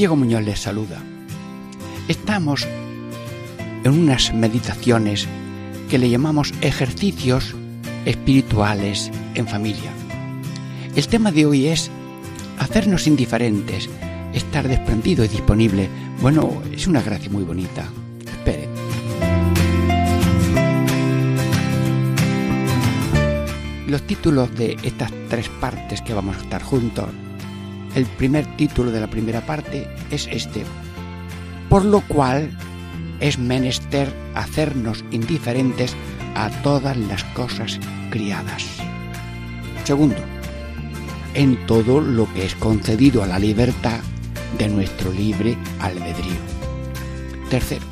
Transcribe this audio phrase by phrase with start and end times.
[0.00, 1.02] Diego Muñoz les saluda.
[2.08, 2.66] Estamos
[3.84, 5.28] en unas meditaciones
[5.90, 7.54] que le llamamos ejercicios
[8.06, 9.90] espirituales en familia.
[10.96, 11.90] El tema de hoy es
[12.58, 13.90] hacernos indiferentes,
[14.32, 15.90] estar desprendido y disponible.
[16.22, 17.84] Bueno, es una gracia muy bonita.
[18.24, 18.70] Esperen.
[23.86, 27.10] Los títulos de estas tres partes que vamos a estar juntos.
[27.94, 30.64] El primer título de la primera parte es este.
[31.68, 32.50] Por lo cual
[33.20, 35.94] es menester hacernos indiferentes
[36.34, 37.78] a todas las cosas
[38.10, 38.64] criadas.
[39.84, 40.18] Segundo,
[41.34, 44.00] en todo lo que es concedido a la libertad
[44.58, 46.38] de nuestro libre albedrío.
[47.50, 47.86] Tercero,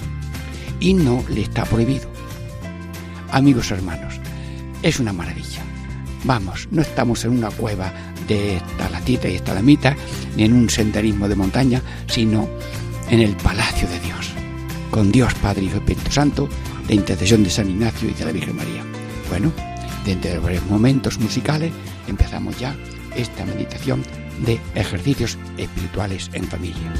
[0.81, 2.09] y no le está prohibido.
[3.33, 4.21] Amigos hermanos,
[4.83, 5.68] es una maravilla.
[6.25, 7.93] Vamos, no estamos en una cueva
[8.27, 9.97] de talatita y lamita,
[10.37, 12.49] ni en un senderismo de montaña, sino
[13.11, 14.31] en el palacio de Dios,
[14.91, 16.49] con Dios Padre, y Espíritu Santo,
[16.87, 18.85] de intercesión de San Ignacio y de la Virgen María.
[19.29, 19.53] Bueno,
[20.05, 21.73] dentro de varios momentos musicales
[22.07, 22.75] empezamos ya
[23.17, 24.03] esta meditación
[24.45, 26.93] de ejercicios espirituales en familia.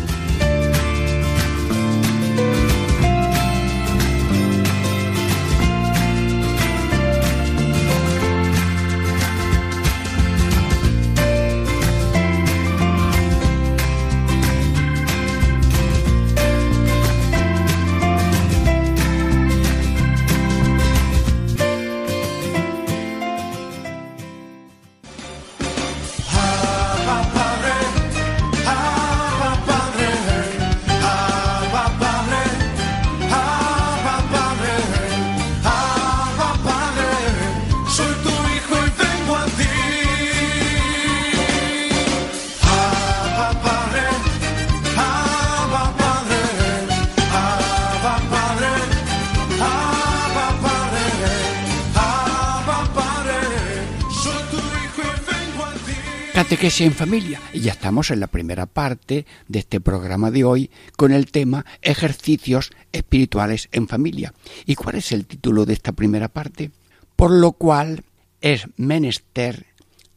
[56.59, 57.41] Catequesis en familia.
[57.53, 61.65] Y ya estamos en la primera parte de este programa de hoy con el tema
[61.83, 64.35] ejercicios espirituales en familia.
[64.67, 66.73] ¿Y cuál es el título de esta primera parte?
[67.15, 68.03] Por lo cual
[68.41, 69.67] es menester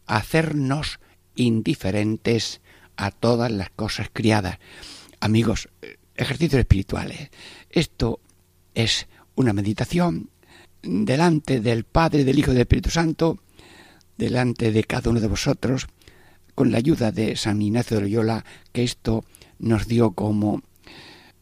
[0.08, 1.00] hacernos
[1.36, 2.62] indiferentes
[2.98, 4.58] a todas las cosas criadas.
[5.20, 5.70] Amigos,
[6.16, 7.30] ejercicios espirituales.
[7.70, 8.20] Esto
[8.74, 10.32] es una meditación
[10.82, 13.38] delante del Padre, del Hijo y del Espíritu Santo,
[14.18, 15.86] delante de cada uno de vosotros,
[16.56, 19.24] con la ayuda de San Ignacio de Loyola, que esto
[19.60, 20.62] nos dio como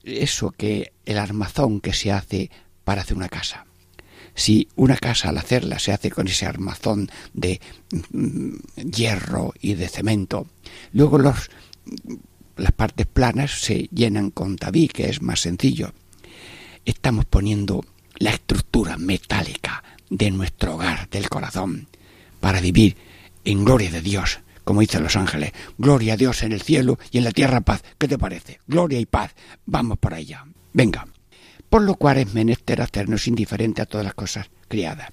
[0.03, 2.49] eso que el armazón que se hace
[2.83, 3.65] para hacer una casa.
[4.35, 7.59] Si una casa al hacerla se hace con ese armazón de
[8.11, 8.55] mm,
[8.91, 10.47] hierro y de cemento,
[10.93, 15.93] luego las partes planas se llenan con tabique, que es más sencillo.
[16.85, 17.83] Estamos poniendo
[18.17, 21.87] la estructura metálica de nuestro hogar, del corazón,
[22.39, 22.97] para vivir
[23.45, 27.17] en gloria de Dios, como dicen los ángeles, gloria a Dios en el cielo y
[27.17, 27.81] en la tierra paz.
[27.97, 28.59] ¿Qué te parece?
[28.67, 29.33] Gloria y paz.
[29.65, 30.45] Vamos para allá.
[30.73, 31.07] Venga.
[31.71, 35.09] Por lo cual es menester hacernos indiferente a todas las cosas criadas.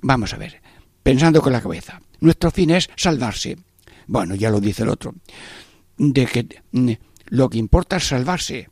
[0.00, 0.60] Vamos a ver,
[1.00, 2.02] pensando con la cabeza.
[2.18, 3.56] Nuestro fin es salvarse.
[4.08, 5.14] Bueno, ya lo dice el otro.
[5.96, 6.90] De que mm,
[7.26, 8.68] lo que importa es salvarse.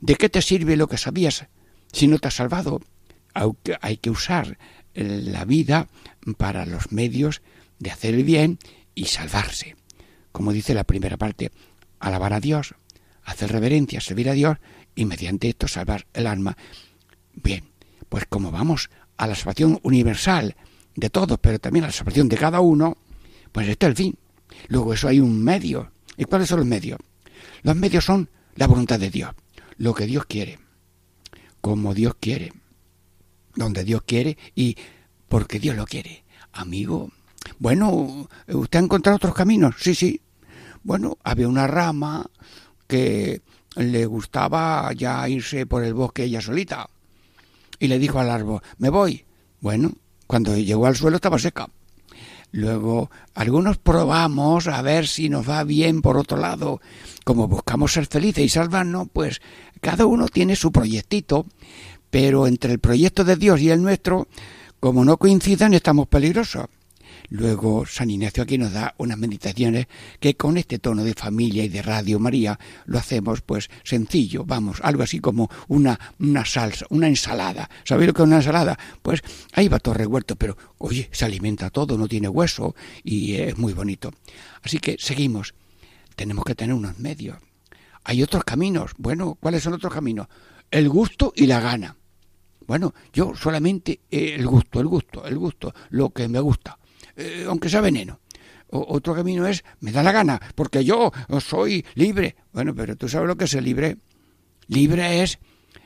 [0.00, 1.46] ¿De qué te sirve lo que sabías
[1.92, 2.80] si no te has salvado?
[3.80, 4.58] Hay que usar
[4.92, 5.86] la vida
[6.36, 7.42] para los medios
[7.78, 8.58] de hacer el bien
[8.94, 9.76] y salvarse.
[10.32, 11.50] Como dice la primera parte,
[12.00, 12.74] alabar a Dios,
[13.24, 14.58] hacer reverencia, servir a Dios
[14.94, 16.56] y mediante esto salvar el alma.
[17.32, 17.64] Bien,
[18.08, 20.56] pues como vamos a la salvación universal
[20.94, 22.96] de todos, pero también a la salvación de cada uno,
[23.52, 24.18] pues este es el fin.
[24.68, 25.90] Luego eso hay un medio.
[26.16, 26.98] ¿Y cuáles son los medios?
[27.62, 29.34] Los medios son la voluntad de Dios,
[29.76, 30.58] lo que Dios quiere,
[31.60, 32.52] como Dios quiere,
[33.56, 34.76] donde Dios quiere y
[35.28, 36.24] porque Dios lo quiere.
[36.52, 37.10] Amigo,
[37.64, 39.76] bueno, ¿usted ha encontrado otros caminos?
[39.78, 40.20] Sí, sí.
[40.82, 42.26] Bueno, había una rama
[42.86, 43.40] que
[43.76, 46.90] le gustaba ya irse por el bosque ella solita.
[47.78, 49.24] Y le dijo al árbol, me voy.
[49.62, 49.92] Bueno,
[50.26, 51.66] cuando llegó al suelo estaba seca.
[52.52, 56.82] Luego, algunos probamos a ver si nos va bien por otro lado.
[57.24, 59.40] Como buscamos ser felices y salvarnos, pues
[59.80, 61.46] cada uno tiene su proyectito,
[62.10, 64.28] pero entre el proyecto de Dios y el nuestro,
[64.80, 66.66] como no coincidan, estamos peligrosos.
[67.30, 69.86] Luego San Ignacio aquí nos da unas meditaciones
[70.20, 74.80] que con este tono de familia y de Radio María lo hacemos pues sencillo, vamos,
[74.82, 77.68] algo así como una, una salsa, una ensalada.
[77.84, 78.78] ¿Sabéis lo que es una ensalada?
[79.02, 79.22] Pues
[79.52, 83.72] ahí va todo revuelto, pero oye, se alimenta todo, no tiene hueso y es muy
[83.72, 84.12] bonito.
[84.62, 85.54] Así que seguimos.
[86.16, 87.38] Tenemos que tener unos medios.
[88.04, 88.92] Hay otros caminos.
[88.98, 90.28] Bueno, ¿cuáles son otros caminos?
[90.70, 91.96] El gusto y la gana.
[92.66, 96.78] Bueno, yo solamente eh, el gusto, el gusto, el gusto, lo que me gusta.
[97.16, 98.20] Eh, aunque sea veneno.
[98.68, 102.36] otro camino es, me da la gana, porque yo soy libre.
[102.52, 103.98] Bueno, pero tú sabes lo que es el libre.
[104.66, 105.38] Libre es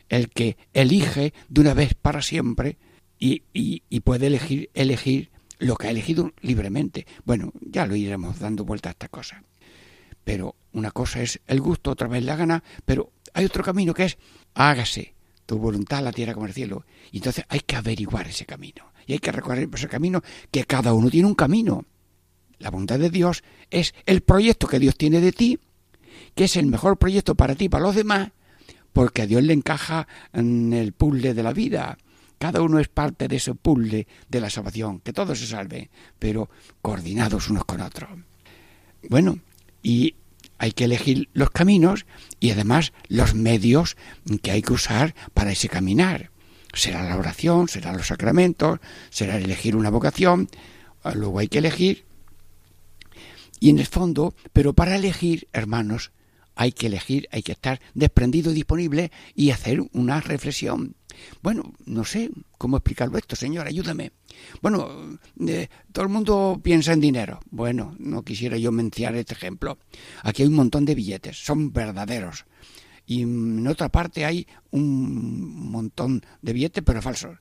[0.08, 2.78] el que elige de una vez para siempre
[3.18, 7.06] y, puede elegir, elegir lo que ha elegido libremente.
[7.24, 9.42] Bueno, ya lo iremos dando vuelta a esta cosa.
[10.24, 14.04] Pero una cosa es el gusto, otra vez la gana, pero hay otro camino que
[14.04, 14.18] es
[14.54, 15.14] hágase
[15.46, 16.84] tu voluntad la tierra como el cielo.
[17.10, 20.22] Y entonces hay que averiguar ese camino y hay que recorrer ese camino,
[20.52, 21.86] que cada uno tiene un camino.
[22.58, 25.58] La voluntad de Dios es el proyecto que Dios tiene de ti,
[26.34, 28.30] que es el mejor proyecto para ti y para los demás,
[28.92, 31.96] porque a Dios le encaja en el puzzle de la vida.
[32.38, 35.88] Cada uno es parte de ese puzzle de la salvación, que todos se salven,
[36.18, 36.50] pero
[36.82, 38.10] coordinados unos con otros.
[39.08, 39.38] Bueno,
[39.82, 40.16] y
[40.58, 42.04] hay que elegir los caminos
[42.40, 43.96] y además los medios
[44.42, 46.30] que hay que usar para ese caminar
[46.72, 48.80] será la oración, será los sacramentos,
[49.10, 50.48] será elegir una vocación,
[51.02, 52.04] ah, luego hay que elegir.
[53.60, 56.12] Y en el fondo, pero para elegir, hermanos,
[56.54, 60.94] hay que elegir, hay que estar desprendido disponible y hacer una reflexión.
[61.42, 64.12] Bueno, no sé cómo explicarlo esto, señor, ayúdame.
[64.62, 67.40] Bueno, eh, todo el mundo piensa en dinero.
[67.50, 69.78] Bueno, no quisiera yo mencionar este ejemplo.
[70.22, 72.44] Aquí hay un montón de billetes, son verdaderos
[73.08, 77.38] y en otra parte hay un montón de billetes, pero falsos.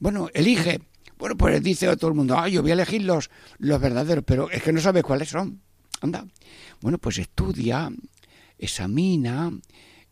[0.00, 0.80] Bueno, elige.
[1.16, 4.50] Bueno, pues dice todo el mundo, ah, yo voy a elegir los, los verdaderos, pero
[4.50, 5.60] es que no sabe cuáles son.
[6.00, 6.26] Anda.
[6.80, 7.92] Bueno, pues estudia,
[8.58, 9.52] examina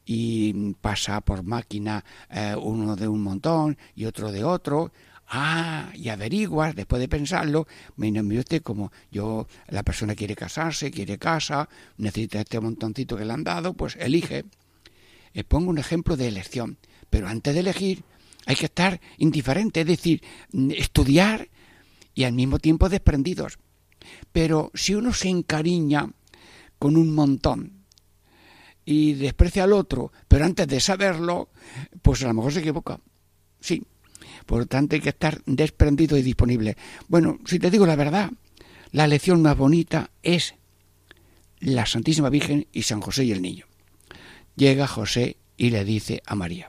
[0.06, 4.92] y pasa por máquina eh, uno de un montón y otro de otro.
[5.26, 7.66] Ah, y averiguas, después de pensarlo,
[7.96, 13.32] mire usted como yo, la persona quiere casarse, quiere casa, necesita este montoncito que le
[13.32, 14.44] han dado, pues elige.
[15.34, 16.78] Eh, pongo un ejemplo de elección,
[17.10, 18.04] pero antes de elegir
[18.46, 21.48] hay que estar indiferente, es decir, mm, estudiar
[22.14, 23.58] y al mismo tiempo desprendidos.
[24.32, 26.10] Pero si uno se encariña
[26.78, 27.84] con un montón
[28.84, 31.50] y desprecia al otro, pero antes de saberlo,
[32.02, 33.00] pues a lo mejor se equivoca.
[33.60, 33.82] Sí.
[34.46, 36.76] Por lo tanto, hay que estar desprendido y disponible.
[37.08, 38.30] Bueno, si te digo la verdad,
[38.90, 40.54] la elección más bonita es
[41.60, 43.66] la Santísima Virgen y San José y el Niño.
[44.56, 46.68] Llega José y le dice a María,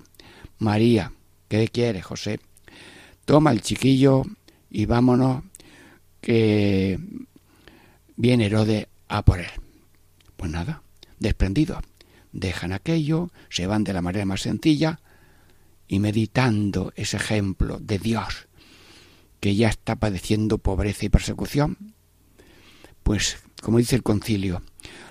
[0.60, 1.12] María,
[1.48, 2.40] ¿qué quieres, José?
[3.26, 4.24] Toma el chiquillo
[4.70, 5.44] y vámonos,
[6.22, 7.00] que
[8.16, 9.52] viene Herodes a por él.
[10.38, 10.84] Pues nada,
[11.20, 11.82] desprendido.
[12.32, 15.00] Dejan aquello, se van de la manera más sencilla
[15.88, 18.48] y meditando ese ejemplo de Dios
[19.40, 21.94] que ya está padeciendo pobreza y persecución,
[23.04, 24.62] pues como dice el concilio,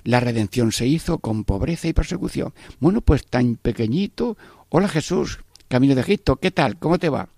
[0.03, 2.53] la redención se hizo con pobreza y persecución.
[2.79, 4.37] Bueno, pues tan pequeñito.
[4.69, 6.77] Hola Jesús, camino de Egipto, ¿qué tal?
[6.77, 7.29] ¿Cómo te va?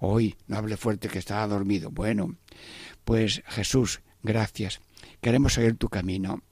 [0.00, 1.90] Hoy no hable fuerte que estaba dormido.
[1.90, 2.36] Bueno,
[3.04, 4.80] pues Jesús, gracias.
[5.20, 6.42] Queremos seguir tu camino.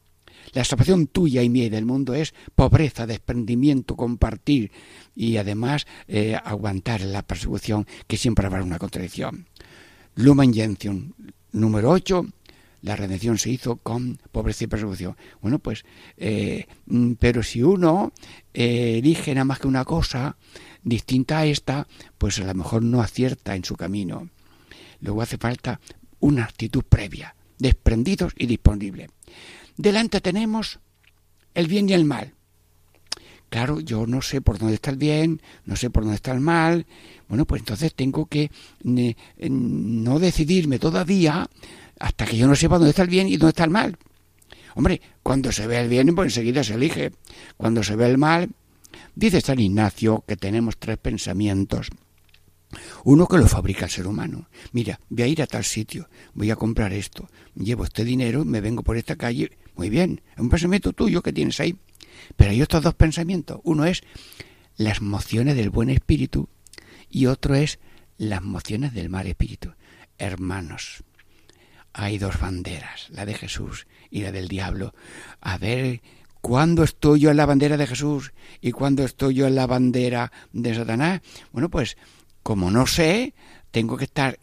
[0.52, 4.70] La salvación tuya y mía y del mundo es pobreza, desprendimiento, compartir
[5.16, 9.46] y además eh, aguantar la persecución que siempre habrá una contradicción.
[10.14, 11.12] Lumen Gentium,
[11.52, 12.26] número 8,
[12.82, 15.16] la redención se hizo con pobreza y persecución.
[15.40, 15.84] Bueno, pues,
[16.16, 18.12] eh, mm, pero si uno
[18.54, 20.36] eh, elige nada más que una cosa
[20.82, 21.86] distinta a esta,
[22.18, 24.28] pues a lo mejor no acierta en su camino.
[25.00, 25.80] Luego hace falta
[26.20, 29.10] una actitud previa, desprendidos y disponibles.
[29.76, 30.78] Delante tenemos
[31.54, 32.34] el bien y el mal.
[33.50, 36.40] Claro, yo no sé por dónde está el bien, no sé por dónde está el
[36.40, 36.86] mal.
[37.28, 38.50] Bueno, pues entonces tengo que
[38.84, 39.14] eh,
[39.50, 41.50] no decidirme todavía
[42.00, 43.96] hasta que yo no sepa dónde está el bien y dónde está el mal.
[44.74, 47.12] Hombre, cuando se ve el bien, pues enseguida se elige.
[47.56, 48.50] Cuando se ve el mal,
[49.14, 51.90] dice San Ignacio que tenemos tres pensamientos.
[53.04, 54.48] Uno que lo fabrica el ser humano.
[54.72, 58.60] Mira, voy a ir a tal sitio, voy a comprar esto, llevo este dinero, me
[58.60, 59.58] vengo por esta calle.
[59.76, 61.76] Muy bien, es un pensamiento tuyo que tienes ahí.
[62.36, 63.60] Pero hay otros dos pensamientos.
[63.64, 64.02] Uno es
[64.76, 66.48] las mociones del buen espíritu
[67.10, 67.78] y otro es
[68.16, 69.74] las mociones del mal espíritu.
[70.18, 71.02] Hermanos,
[71.92, 74.94] hay dos banderas, la de Jesús y la del diablo.
[75.40, 76.02] A ver,
[76.40, 80.32] ¿cuándo estoy yo en la bandera de Jesús y cuándo estoy yo en la bandera
[80.52, 81.20] de Satanás?
[81.52, 81.96] Bueno, pues
[82.42, 83.34] como no sé,
[83.70, 84.38] tengo que estar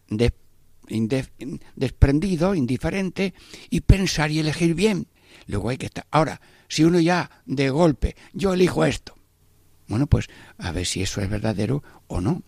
[1.75, 3.33] desprendido, indiferente
[3.69, 5.07] y pensar y elegir bien.
[5.45, 6.05] Luego hay que estar.
[6.11, 9.15] Ahora, si uno ya de golpe, yo elijo esto.
[9.87, 10.27] Bueno, pues
[10.57, 12.43] a ver si eso es verdadero o no.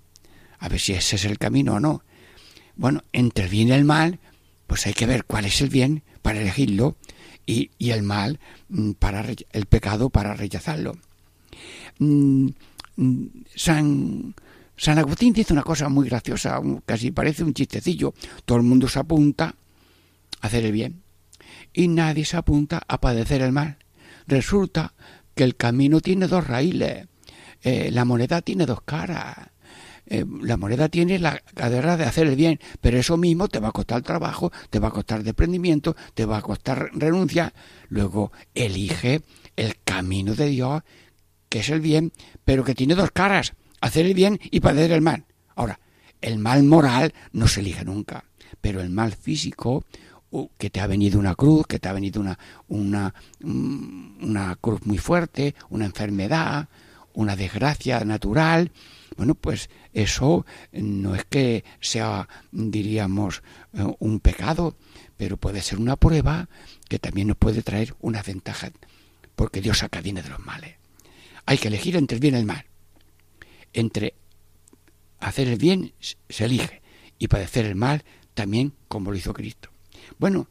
[0.59, 2.03] A ver si ese es el camino o no.
[2.75, 4.19] Bueno, entre el bien y el mal,
[4.69, 6.95] pues hay que ver cuál es el bien para elegirlo
[7.47, 10.95] y, el mal mm, para el pecado para rechazarlo.
[11.97, 12.49] Mm,
[12.95, 14.35] mm, San,
[14.77, 18.13] San Agustín dice una cosa muy graciosa, casi parece un chistecillo.
[18.45, 19.55] Todo el mundo se apunta
[20.39, 21.01] a hacer el bien
[21.73, 23.77] y nadie se apunta a padecer el mal.
[24.27, 24.93] Resulta
[25.33, 27.07] que el camino tiene dos raíles,
[27.63, 29.49] eh, la moneda tiene dos caras.
[30.11, 33.67] Eh, la moneda tiene la cadera de hacer el bien, pero eso mismo te va
[33.67, 37.53] a costar trabajo, te va a costar desprendimiento, te va a costar renuncia.
[37.89, 39.21] Luego elige
[39.55, 40.81] el camino de Dios,
[41.47, 42.11] que es el bien,
[42.43, 45.25] pero que tiene dos caras, hacer el bien y padecer el mal.
[45.55, 45.79] Ahora,
[46.21, 48.25] el mal moral no se elige nunca,
[48.61, 49.85] pero el mal físico,
[50.57, 52.37] que te ha venido una cruz, que te ha venido una,
[52.67, 56.67] una, mm, una cruz muy fuerte, una enfermedad,
[57.13, 58.71] una desgracia natural,
[59.17, 64.75] bueno, pues eso no es que sea, diríamos, eh, un pecado,
[65.17, 66.49] pero puede ser una prueba
[66.87, 68.71] que también nos puede traer una ventaja,
[69.35, 70.75] porque Dios saca de los males.
[71.45, 72.65] Hay que elegir entre el bien y el mal.
[73.73, 74.13] Entre
[75.19, 75.93] hacer el bien
[76.29, 76.81] se elige
[77.17, 79.69] y padecer el mal también como lo hizo Cristo.
[80.17, 80.47] Bueno,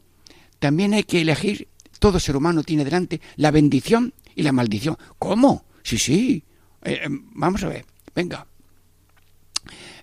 [0.59, 1.67] también hay que elegir,
[1.99, 4.97] todo ser humano tiene delante la bendición y la maldición.
[5.17, 5.65] ¿Cómo?
[5.83, 6.43] Sí, sí.
[6.83, 7.85] Eh, eh, vamos a ver,
[8.19, 8.47] venga.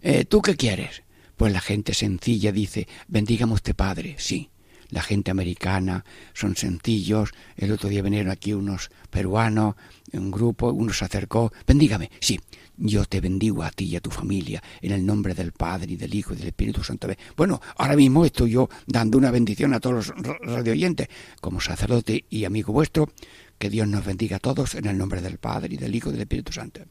[0.01, 1.03] Eh, ¿Tú qué quieres?
[1.37, 4.49] Pues la gente sencilla dice, bendígame usted Padre, sí.
[4.89, 7.31] La gente americana son sencillos.
[7.57, 9.75] El otro día vinieron aquí unos peruanos,
[10.13, 12.41] un grupo, uno se acercó, bendígame, sí.
[12.79, 15.97] Yo te bendigo a ti y a tu familia en el nombre del Padre y
[15.97, 17.09] del Hijo y del Espíritu Santo.
[17.37, 21.09] Bueno, ahora mismo estoy yo dando una bendición a todos los radioyentes,
[21.41, 23.11] como sacerdote y amigo vuestro,
[23.59, 26.13] que Dios nos bendiga a todos en el nombre del Padre y del Hijo y
[26.13, 26.83] del Espíritu Santo.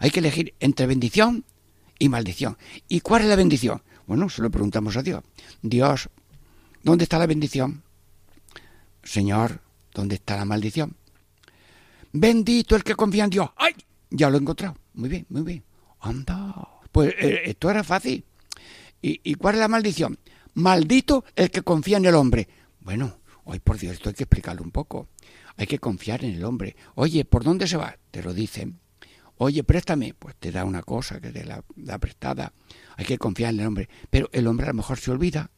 [0.00, 1.44] Hay que elegir entre bendición
[1.98, 2.56] y maldición.
[2.88, 3.82] ¿Y cuál es la bendición?
[4.06, 5.22] Bueno, se lo preguntamos a Dios.
[5.62, 6.08] Dios,
[6.82, 7.82] ¿dónde está la bendición?
[9.02, 9.60] Señor,
[9.92, 10.96] ¿dónde está la maldición?
[12.12, 13.50] Bendito el que confía en Dios.
[13.56, 13.74] ¡Ay!
[14.10, 14.76] Ya lo he encontrado.
[14.94, 15.64] Muy bien, muy bien.
[16.00, 16.68] Anda.
[16.92, 18.24] Pues eh, esto era fácil.
[19.02, 20.18] ¿Y, ¿Y cuál es la maldición?
[20.54, 22.48] Maldito el que confía en el hombre.
[22.80, 25.08] Bueno, hoy por Dios, esto hay que explicarlo un poco.
[25.56, 26.76] Hay que confiar en el hombre.
[26.94, 27.96] Oye, ¿por dónde se va?
[28.10, 28.80] Te lo dicen.
[29.36, 32.52] Oye, préstame, pues te da una cosa que te la da prestada.
[32.96, 33.88] Hay que confiar en el hombre.
[34.10, 35.50] Pero el hombre a lo mejor se olvida.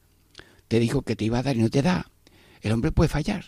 [0.69, 2.11] Te dijo que te iba a dar y no te da.
[2.63, 3.45] El hombre puede fallar.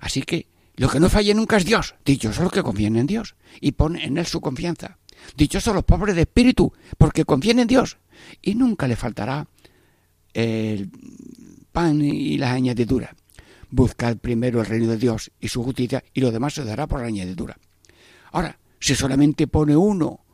[0.00, 0.46] Así que
[0.76, 1.94] lo que no falle nunca es Dios.
[2.04, 4.98] Dichosos los que confían en Dios y ponen en Él su confianza.
[5.36, 7.98] Dichosos los pobres de espíritu, porque confían en Dios.
[8.40, 9.48] Y nunca le faltará
[10.32, 10.90] el
[11.72, 13.10] pan y las añadiduras.
[13.70, 17.00] Buscad primero el reino de Dios y su justicia y lo demás se dará por
[17.00, 17.58] la añadidura.
[18.32, 20.24] Ahora, si solamente pone uno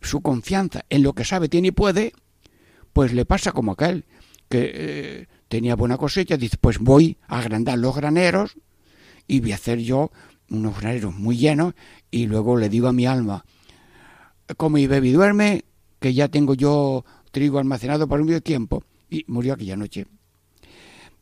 [0.00, 2.12] su confianza en lo que sabe, tiene y puede,
[2.92, 4.04] pues le pasa como aquel
[4.48, 8.56] que eh, tenía buena cosecha, dice, pues voy a agrandar los graneros
[9.26, 10.10] y voy a hacer yo
[10.50, 11.74] unos graneros muy llenos
[12.10, 13.44] y luego le digo a mi alma,
[14.56, 15.64] como y bebe y duerme,
[16.00, 18.84] que ya tengo yo trigo almacenado para un medio tiempo.
[19.08, 20.06] Y murió aquella noche.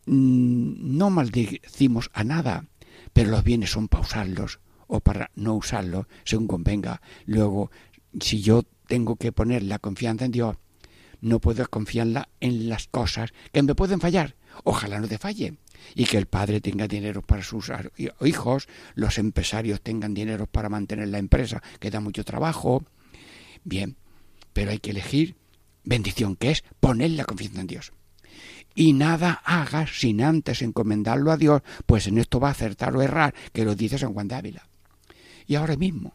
[0.06, 2.66] Mm, no maldecimos a nada,
[3.12, 7.00] pero los bienes son pausarlos o para no usarlo según convenga.
[7.24, 7.70] Luego,
[8.20, 10.56] si yo tengo que poner la confianza en Dios,
[11.20, 14.36] no puedo confiarla en las cosas que me pueden fallar.
[14.64, 15.54] Ojalá no te falle.
[15.94, 17.72] Y que el padre tenga dinero para sus
[18.20, 22.84] hijos, los empresarios tengan dinero para mantener la empresa, que da mucho trabajo.
[23.64, 23.96] Bien,
[24.52, 25.36] pero hay que elegir
[25.84, 27.92] bendición, que es poner la confianza en Dios.
[28.74, 33.02] Y nada hagas sin antes encomendarlo a Dios, pues en esto va a acertar o
[33.02, 34.69] errar, que lo dice San Juan de Ávila.
[35.50, 36.14] Y ahora mismo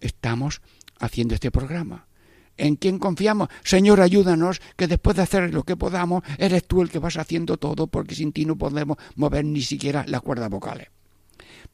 [0.00, 0.62] estamos
[0.98, 2.06] haciendo este programa.
[2.56, 3.50] ¿En quién confiamos?
[3.62, 7.58] Señor, ayúdanos, que después de hacer lo que podamos, eres tú el que vas haciendo
[7.58, 10.88] todo, porque sin ti no podemos mover ni siquiera las cuerdas vocales.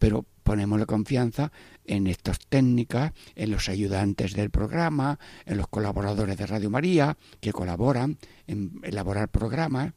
[0.00, 1.52] Pero ponemos la confianza
[1.84, 7.52] en estas técnicas, en los ayudantes del programa, en los colaboradores de Radio María, que
[7.52, 9.92] colaboran en elaborar programas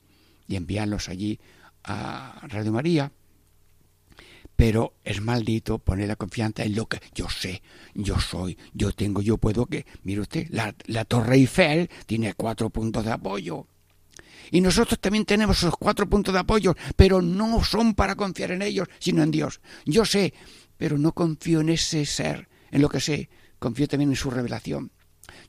[0.48, 1.40] y enviarlos allí
[1.84, 3.12] a Radio María
[4.62, 7.64] pero es maldito poner la confianza en lo que yo sé,
[7.96, 13.04] yo soy, yo tengo, yo puedo que, mire usted, la, Torre Eiffel tiene cuatro puntos
[13.04, 13.66] de apoyo
[14.52, 18.62] Y nosotros también tenemos esos cuatro puntos de apoyo, pero no son para confiar en
[18.62, 19.62] ellos, sino en Dios.
[19.84, 20.32] Yo sé,
[20.78, 24.92] pero no confío en ese ser, en lo que sé, confío también en su revelación.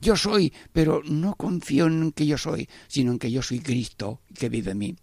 [0.01, 4.21] Yo soy, pero no confío en que yo soy, sino en que yo soy Cristo
[4.33, 4.95] que vive en mí.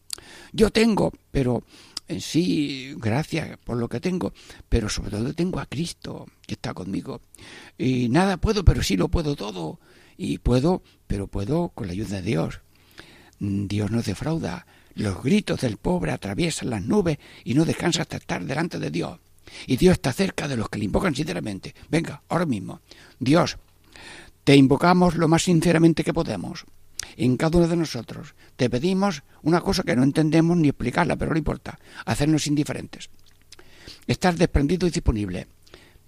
[0.52, 1.62] Yo tengo, pero
[2.10, 4.32] eh, sí, gracias por lo que tengo,
[4.68, 7.20] pero sobre todo tengo a Cristo que está conmigo.
[7.78, 9.78] Y nada puedo, pero sí lo puedo todo.
[10.16, 12.60] Y puedo, pero puedo con la ayuda de Dios.
[13.38, 14.66] Dios no defrauda.
[14.94, 19.20] Los gritos del pobre atraviesan las nubes y no descansa hasta estar delante de Dios.
[19.68, 21.76] Y Dios está cerca de los que le invocan sinceramente.
[21.88, 22.80] Venga, ahora mismo.
[23.20, 23.56] Dios,
[24.42, 26.64] te invocamos lo más sinceramente que podemos.
[27.16, 28.34] En cada uno de nosotros.
[28.56, 31.78] Te pedimos una cosa que no entendemos ni explicarla, pero no importa.
[32.04, 33.10] Hacernos indiferentes.
[34.06, 35.46] Estar desprendido y disponible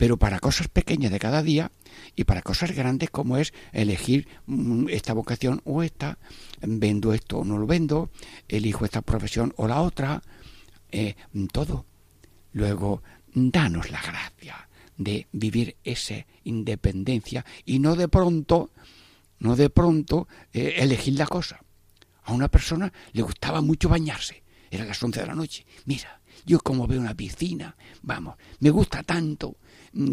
[0.03, 1.71] pero para cosas pequeñas de cada día
[2.17, 6.19] y para cosas grandes como es elegir mm, esta vocación o esta,
[6.61, 8.11] vendo esto o no lo vendo,
[8.49, 10.21] elijo esta profesión o la otra,
[10.91, 11.15] eh,
[11.53, 11.87] todo.
[12.53, 18.71] Luego, danos la gracia de vivir esa independencia y no de pronto,
[19.43, 21.61] no de pronto eh, elegir la cosa.
[22.25, 25.67] A una persona le gustaba mucho bañarse, era las once de la noche.
[25.85, 29.57] Mira, yo como veo una piscina, vamos, me gusta tanto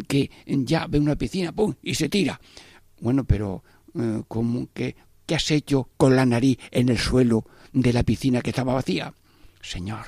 [0.08, 1.76] que ya ve una piscina, ¡pum!
[1.84, 2.42] y se tira.
[3.00, 4.96] Bueno, pero eh, ¿cómo que,
[5.28, 9.14] ¿qué has hecho con la nariz en el suelo de la piscina que estaba vacía?
[9.62, 10.08] Señor,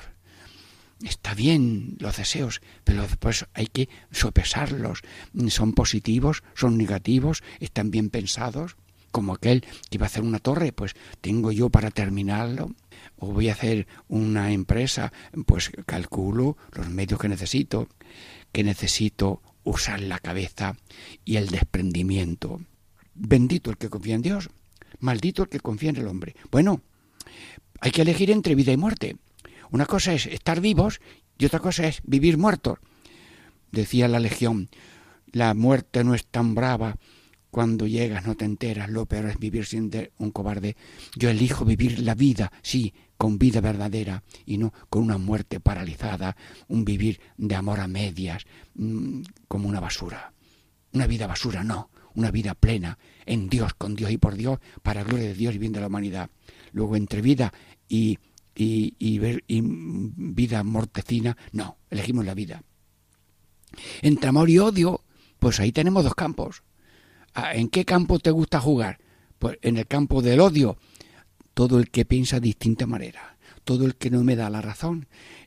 [1.00, 5.02] está bien los deseos, pero después hay que sopesarlos.
[5.48, 6.42] ¿Son positivos?
[6.54, 7.44] ¿Son negativos?
[7.60, 8.76] ¿Están bien pensados?
[9.12, 12.74] Como aquel que iba a hacer una torre, pues tengo yo para terminarlo.
[13.16, 15.12] O voy a hacer una empresa,
[15.46, 17.88] pues calculo los medios que necesito,
[18.50, 20.76] que necesito usar la cabeza
[21.24, 22.60] y el desprendimiento.
[23.14, 24.50] Bendito el que confía en Dios,
[24.98, 26.34] maldito el que confía en el hombre.
[26.50, 26.80] Bueno,
[27.80, 29.16] hay que elegir entre vida y muerte.
[29.70, 31.00] Una cosa es estar vivos
[31.38, 32.78] y otra cosa es vivir muertos.
[33.70, 34.68] Decía la legión,
[35.32, 36.96] la muerte no es tan brava,
[37.52, 40.74] cuando llegas no te enteras, lo peor es vivir sin un cobarde.
[41.14, 46.34] Yo elijo vivir la vida, sí, con vida verdadera y no con una muerte paralizada,
[46.68, 50.32] un vivir de amor a medias, mm, como una basura.
[50.94, 55.04] Una vida basura, no, una vida plena en Dios, con Dios y por Dios, para
[55.04, 56.30] gloria de Dios y bien de la humanidad.
[56.72, 57.52] Luego, entre vida
[57.86, 58.18] y,
[58.54, 62.62] y, y vida mortecina, no, elegimos la vida.
[64.00, 65.04] Entre amor y odio,
[65.38, 66.62] pues ahí tenemos dos campos.
[67.34, 68.98] Ah, ¿En qué campo te gusta jugar?
[69.38, 70.76] Pues en el campo del odio,
[71.54, 75.06] todo el que piensa de distinta manera, todo el que no me da la razón,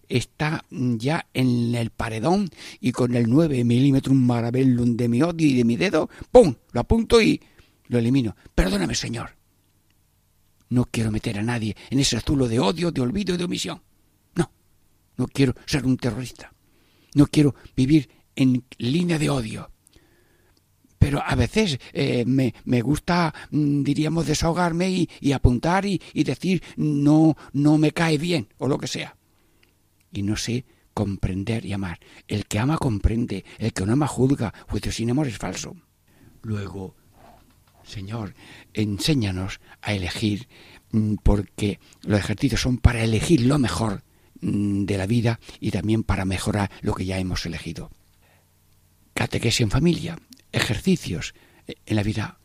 [0.10, 5.54] está ya en el paredón y con el 9 milímetros maravillum de mi odio y
[5.54, 6.56] de mi dedo, ¡pum!
[6.72, 7.42] Lo apunto y
[7.88, 8.36] lo elimino.
[8.54, 9.32] Perdóname, Señor.
[10.70, 13.82] No quiero meter a nadie en ese azulo de odio, de olvido y de omisión.
[14.34, 14.52] No,
[15.18, 16.52] no quiero ser un terrorista.
[17.14, 19.72] No quiero vivir en línea de odio
[21.24, 27.36] a veces eh, me, me, gusta, mm, diríamos, desahogarme y, apuntar y, y, decir no,
[27.54, 29.16] no me cae bien o lo que sea.
[30.12, 32.00] Y no sé comprender y amar.
[32.28, 35.76] El que ama comprende, el que no ama juzga, juicio sin amor es falso.
[36.42, 36.96] Luego,
[37.84, 38.34] Señor,
[38.74, 40.48] enséñanos a elegir,
[40.92, 44.04] mm, porque los ejercicios son para elegir lo mejor
[44.42, 47.92] mm, de la vida y también para mejorar lo que ya hemos elegido.
[49.14, 50.18] Catequesis en familia
[50.56, 51.36] ejercicios
[51.68, 52.40] en la vida,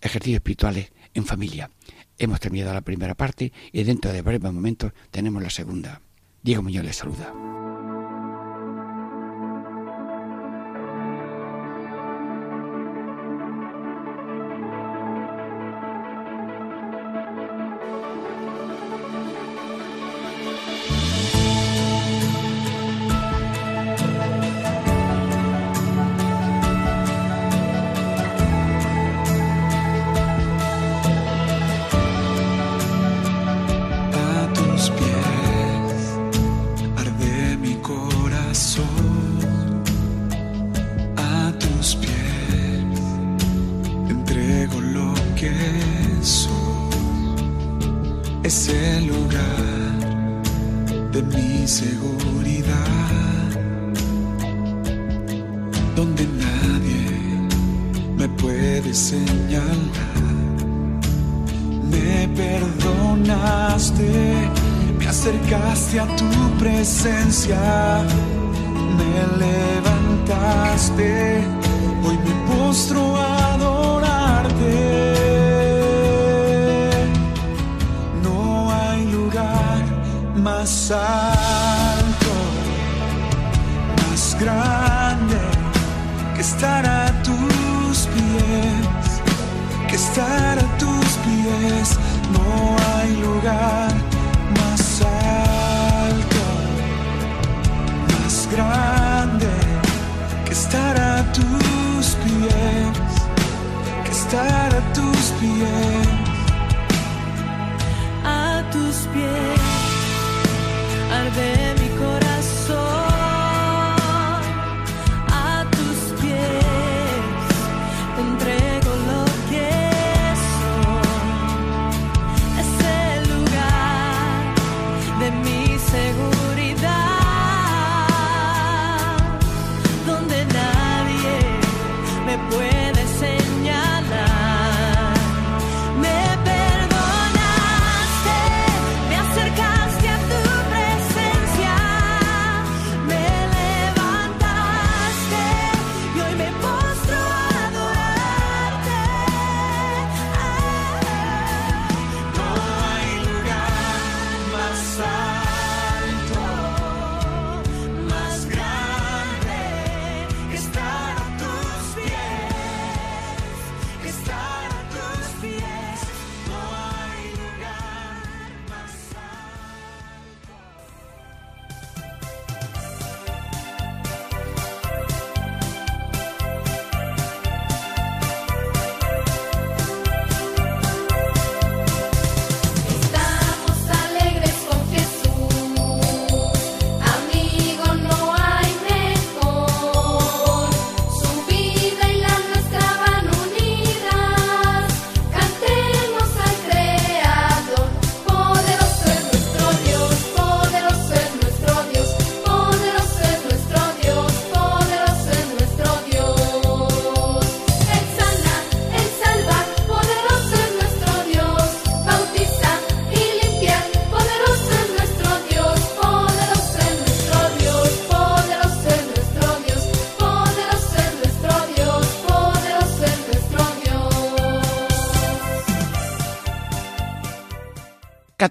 [0.00, 1.70] ejercicios espirituales en familia.
[2.16, 6.00] Hemos terminado la primera parte y dentro de breves momentos tenemos la segunda.
[6.42, 7.57] Diego Muñoz les saluda.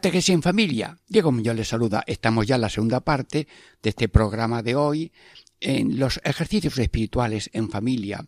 [0.07, 1.01] Catequesis en familia.
[1.09, 2.01] Diego Muñoz les saluda.
[2.07, 3.45] Estamos ya en la segunda parte
[3.83, 5.11] de este programa de hoy
[5.59, 8.25] en los ejercicios espirituales en familia.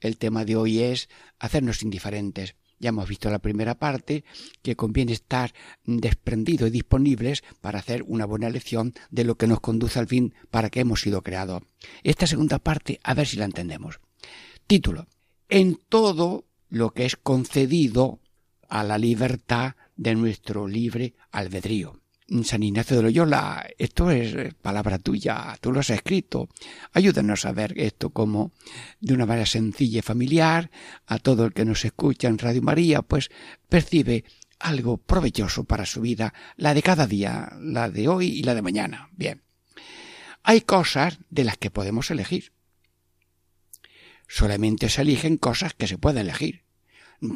[0.00, 2.54] El tema de hoy es hacernos indiferentes.
[2.78, 4.24] Ya hemos visto la primera parte
[4.62, 5.52] que conviene estar
[5.84, 10.32] desprendidos y disponibles para hacer una buena elección de lo que nos conduce al fin
[10.50, 11.62] para que hemos sido creados.
[12.04, 14.00] Esta segunda parte, a ver si la entendemos.
[14.66, 15.08] Título.
[15.50, 18.18] En todo lo que es concedido
[18.70, 22.00] a la libertad de nuestro libre albedrío.
[22.44, 26.48] San Ignacio de Loyola, esto es palabra tuya, tú lo has escrito.
[26.92, 28.52] Ayúdanos a ver esto como
[29.00, 30.70] de una manera sencilla y familiar,
[31.06, 33.30] a todo el que nos escucha en Radio María, pues
[33.68, 34.24] percibe
[34.58, 38.62] algo provechoso para su vida, la de cada día, la de hoy y la de
[38.62, 39.08] mañana.
[39.12, 39.42] Bien.
[40.42, 42.52] Hay cosas de las que podemos elegir.
[44.28, 46.67] Solamente se eligen cosas que se pueden elegir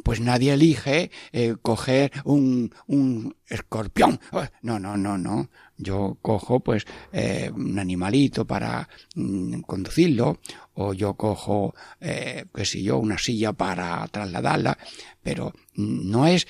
[0.05, 4.21] pues nadie elige eh, coger un, un escorpión.
[4.62, 5.49] No, no, no, no.
[5.77, 10.38] Yo cojo pues eh, un animalito para mm, conducirlo
[10.75, 14.79] o yo cojo, eh, qué sé yo, una silla para trasladarla,
[15.23, 16.47] pero no es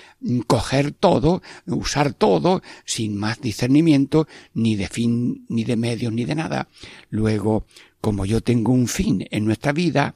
[0.46, 6.34] coger todo, usar todo sin más discernimiento ni de fin, ni de medios, ni de
[6.34, 6.68] nada.
[7.08, 7.64] Luego,
[8.00, 10.14] como yo tengo un fin en nuestra vida,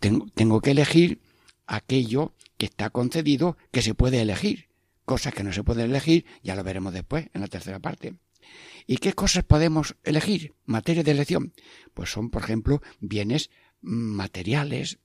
[0.00, 1.20] tengo, tengo que elegir
[1.66, 4.68] aquello que está concedido que se puede elegir.
[5.04, 8.16] Cosas que no se pueden elegir, ya lo veremos después, en la tercera parte.
[8.86, 10.54] ¿Y qué cosas podemos elegir?
[10.66, 11.54] Materia de elección.
[11.94, 14.98] Pues son, por ejemplo, bienes materiales.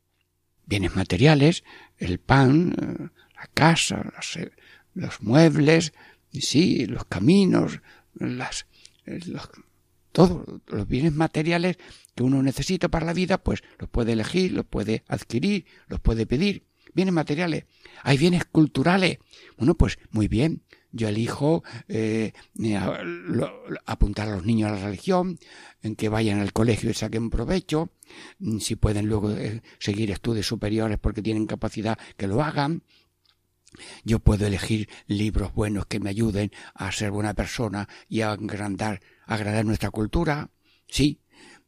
[0.65, 1.63] Bienes materiales,
[1.97, 4.13] el pan, la casa,
[4.93, 5.93] los, muebles,
[6.31, 7.81] sí, los caminos,
[8.13, 8.65] las,
[9.05, 9.49] los,
[10.13, 11.77] todos los bienes materiales
[12.15, 16.25] que uno necesita para la vida, pues los puede elegir, los puede adquirir, los puede
[16.25, 17.65] pedir bienes materiales,
[18.03, 19.19] hay bienes culturales.
[19.57, 20.63] Bueno, pues muy bien.
[20.95, 22.33] Yo elijo eh,
[23.85, 25.39] apuntar a los niños a la religión,
[25.81, 27.89] en que vayan al colegio y saquen provecho,
[28.59, 32.83] si pueden luego eh, seguir estudios superiores porque tienen capacidad, que lo hagan.
[34.03, 39.01] Yo puedo elegir libros buenos que me ayuden a ser buena persona y a agrandar,
[39.25, 40.51] agradar nuestra cultura.
[40.87, 41.21] Sí,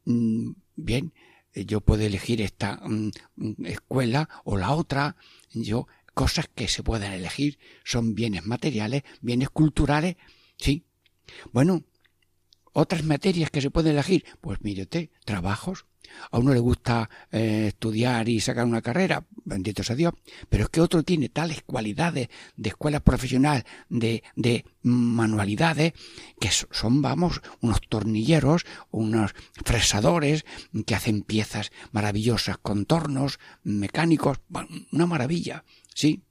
[0.05, 1.13] bien,
[1.55, 3.11] yo puedo elegir esta um,
[3.63, 5.15] escuela o la otra,
[5.53, 10.15] yo cosas que se pueden elegir son bienes materiales, bienes culturales,
[10.57, 10.85] sí.
[11.51, 11.83] Bueno,
[12.73, 15.85] otras materias que se pueden elegir, pues mire usted, trabajos.
[16.31, 20.13] A uno le gusta eh, estudiar y sacar una carrera, bendito sea Dios,
[20.49, 25.93] pero es que otro tiene tales cualidades de escuela profesional, de, de manualidades,
[26.39, 30.45] que son, vamos, unos tornilleros, unos fresadores
[30.85, 34.39] que hacen piezas maravillosas, contornos mecánicos,
[34.91, 36.23] una maravilla, sí.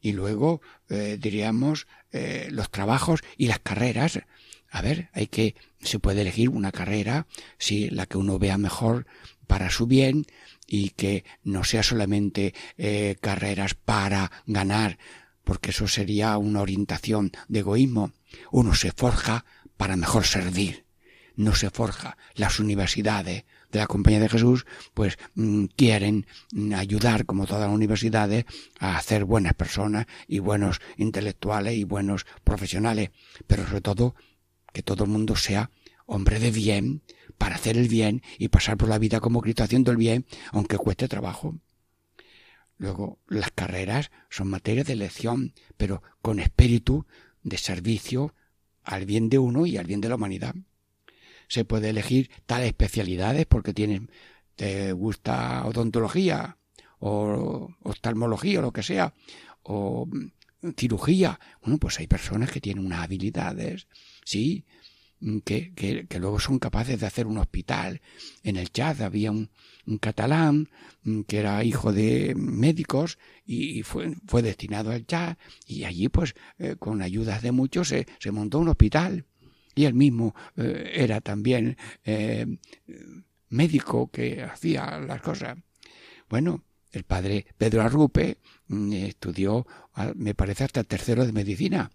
[0.00, 4.20] Y luego, eh, diríamos, eh, los trabajos y las carreras,
[4.72, 7.26] a ver, hay que, se puede elegir una carrera,
[7.58, 9.06] sí, la que uno vea mejor
[9.46, 10.24] para su bien
[10.66, 14.98] y que no sea solamente eh, carreras para ganar,
[15.44, 18.12] porque eso sería una orientación de egoísmo.
[18.50, 19.44] Uno se forja
[19.76, 20.86] para mejor servir.
[21.36, 22.16] No se forja.
[22.34, 26.26] Las universidades de la Compañía de Jesús, pues mm, quieren
[26.74, 28.46] ayudar, como todas las universidades,
[28.78, 33.10] a hacer buenas personas y buenos intelectuales y buenos profesionales,
[33.46, 34.14] pero sobre todo
[34.72, 35.70] que todo el mundo sea
[36.06, 37.02] hombre de bien,
[37.38, 40.76] para hacer el bien y pasar por la vida como Cristo haciendo el bien, aunque
[40.76, 41.58] cueste trabajo.
[42.78, 47.06] Luego, las carreras son materia de elección, pero con espíritu
[47.42, 48.34] de servicio
[48.84, 50.54] al bien de uno y al bien de la humanidad.
[51.48, 54.02] Se puede elegir tales especialidades porque tienes,
[54.56, 56.58] te gusta odontología
[56.98, 59.14] o oftalmología o lo que sea,
[59.62, 60.08] o
[60.76, 61.38] cirugía.
[61.62, 63.86] Bueno, pues hay personas que tienen unas habilidades,
[64.24, 64.64] sí,
[65.44, 68.00] que, que, que, luego son capaces de hacer un hospital.
[68.42, 69.50] En el Chad había un,
[69.86, 70.68] un catalán
[71.04, 76.34] mm, que era hijo de médicos y fue, fue destinado al Chad y allí pues
[76.58, 79.24] eh, con ayudas de muchos se, se, montó un hospital
[79.74, 82.46] y él mismo eh, era también eh,
[83.48, 85.58] médico que hacía las cosas.
[86.28, 89.66] Bueno, el padre Pedro Arrupe mm, estudió,
[90.14, 91.90] me parece, hasta tercero de medicina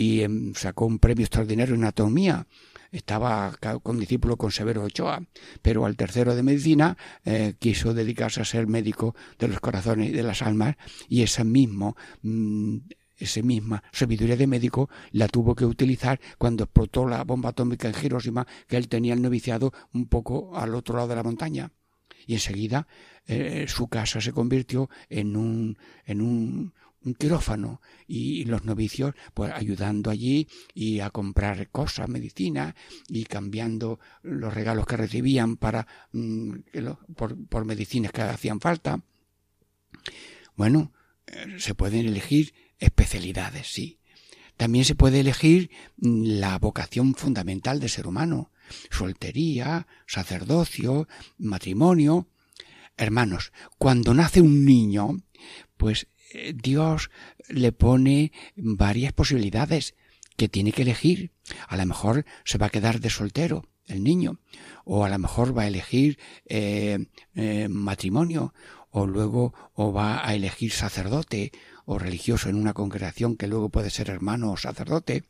[0.00, 2.46] y em, sacó un premio extraordinario en anatomía.
[2.90, 5.22] Estaba con discípulo con Severo Ochoa,
[5.60, 10.12] pero al tercero de medicina eh, quiso dedicarse a ser médico de los corazones y
[10.12, 12.78] de las almas y ese mismo mm,
[13.18, 17.94] esa misma sabiduría de médico la tuvo que utilizar cuando explotó la bomba atómica en
[18.02, 21.70] Hiroshima, que él tenía el noviciado un poco al otro lado de la montaña.
[22.26, 22.86] Y enseguida
[23.26, 26.72] eh, su casa se convirtió en un, en un,
[27.04, 32.74] un quirófano y los novicios pues ayudando allí y a comprar cosas, medicina
[33.08, 36.54] y cambiando los regalos que recibían para mm,
[37.16, 39.02] por, por, medicinas que hacían falta.
[40.56, 40.92] Bueno,
[41.26, 43.98] eh, se pueden elegir especialidades, sí.
[44.56, 48.52] También se puede elegir mm, la vocación fundamental del ser humano,
[48.90, 51.08] soltería, sacerdocio,
[51.38, 52.28] matrimonio.
[52.96, 55.16] Hermanos, cuando nace un niño,
[55.78, 56.08] pues
[56.54, 57.10] Dios
[57.48, 59.94] le pone varias posibilidades
[60.36, 61.32] que tiene que elegir.
[61.68, 64.38] A lo mejor se va a quedar de soltero el niño,
[64.84, 68.54] o a lo mejor va a elegir eh, eh, matrimonio,
[68.90, 71.52] o luego o va a elegir sacerdote
[71.84, 75.24] o religioso en una congregación que luego puede ser hermano o sacerdote.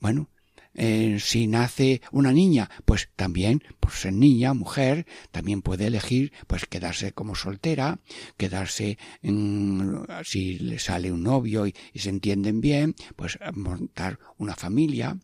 [0.00, 0.28] Bueno,
[0.74, 6.66] eh, si nace una niña, pues también, por ser niña, mujer, también puede elegir, pues
[6.66, 8.00] quedarse como soltera,
[8.36, 15.18] quedarse, en, si le sale un novio y, se entienden bien, pues montar una familia,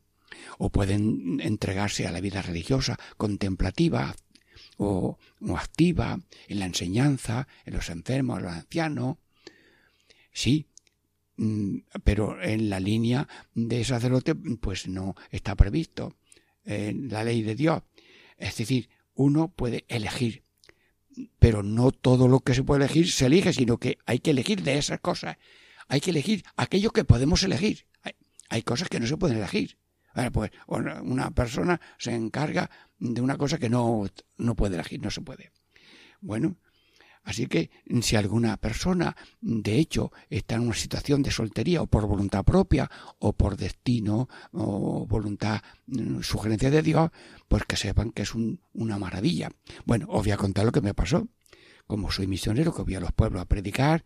[0.59, 4.15] o pueden entregarse a la vida religiosa, contemplativa,
[4.79, 9.17] o, o activa, en la enseñanza, en los enfermos, en los ancianos.
[10.33, 10.76] Sí, Mm,
[12.05, 16.17] pero en la línea de sacerdote pues no está previsto
[16.65, 17.83] en la ley de Dios.
[18.37, 20.43] Es decir, uno puede elegir,
[21.39, 24.63] pero no todo lo que se puede elegir se elige, sino que hay que elegir
[24.63, 25.37] de esas cosas.
[25.89, 27.87] Hay que elegir aquello que podemos elegir.
[28.49, 29.79] Hay, cosas que no se pueden elegir.
[30.33, 35.21] pues una persona se encarga de una cosa que no, no puede elegir, no se
[35.21, 35.51] puede.
[36.21, 36.57] Bueno,
[37.27, 37.71] Así que
[38.03, 42.89] si alguna persona, de hecho, está en una situación de soltería o por voluntad propia
[43.19, 47.11] o por destino o voluntad, mm, sugerencia de Dios,
[47.49, 49.51] pues que sepan que es una maravilla.
[49.85, 51.27] Bueno, os voy a contar lo que me pasó.
[51.89, 54.05] Como soy misionero, que voy a los pueblos a predicar,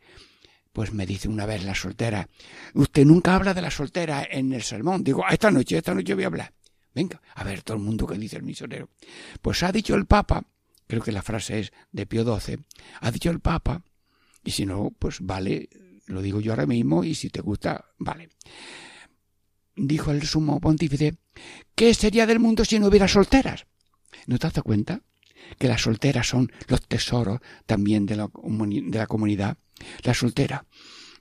[0.73, 2.27] pues me dice una vez la soltera,
[2.73, 5.05] usted nunca habla de la soltera en el sermón.
[5.05, 6.55] Digo, esta noche, esta noche voy a hablar.
[6.95, 8.89] Venga, a ver todo el mundo que dice el misionero.
[9.43, 10.43] Pues ha dicho el Papa
[10.91, 12.59] creo que la frase es de Pío XII,
[13.01, 13.83] ha dicho el Papa,
[14.45, 15.69] y si no, pues vale,
[16.07, 18.29] lo digo yo ahora mismo, y si te gusta, vale.
[19.77, 21.17] Dijo el sumo pontífice,
[21.75, 23.67] ¿qué sería del mundo si no hubiera solteras?
[24.27, 25.03] ¿No te das cuenta?
[25.59, 29.57] Que las solteras son los tesoros también de la, de la comunidad.
[30.03, 30.67] La soltera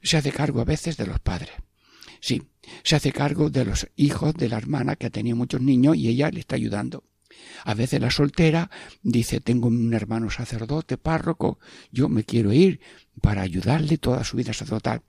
[0.01, 1.53] se hace cargo a veces de los padres.
[2.19, 2.41] Sí,
[2.83, 6.09] se hace cargo de los hijos de la hermana que ha tenido muchos niños y
[6.09, 7.03] ella le está ayudando.
[7.63, 8.69] A veces la soltera
[9.03, 11.59] dice, tengo un hermano sacerdote, párroco,
[11.91, 12.79] yo me quiero ir
[13.21, 15.03] para ayudarle toda su vida sacerdotal.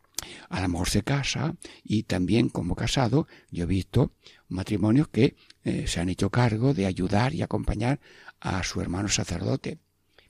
[0.48, 4.12] A lo mejor se casa y también como casado yo he visto
[4.48, 8.00] matrimonios que eh, se han hecho cargo de ayudar y acompañar
[8.40, 9.78] a su hermano sacerdote,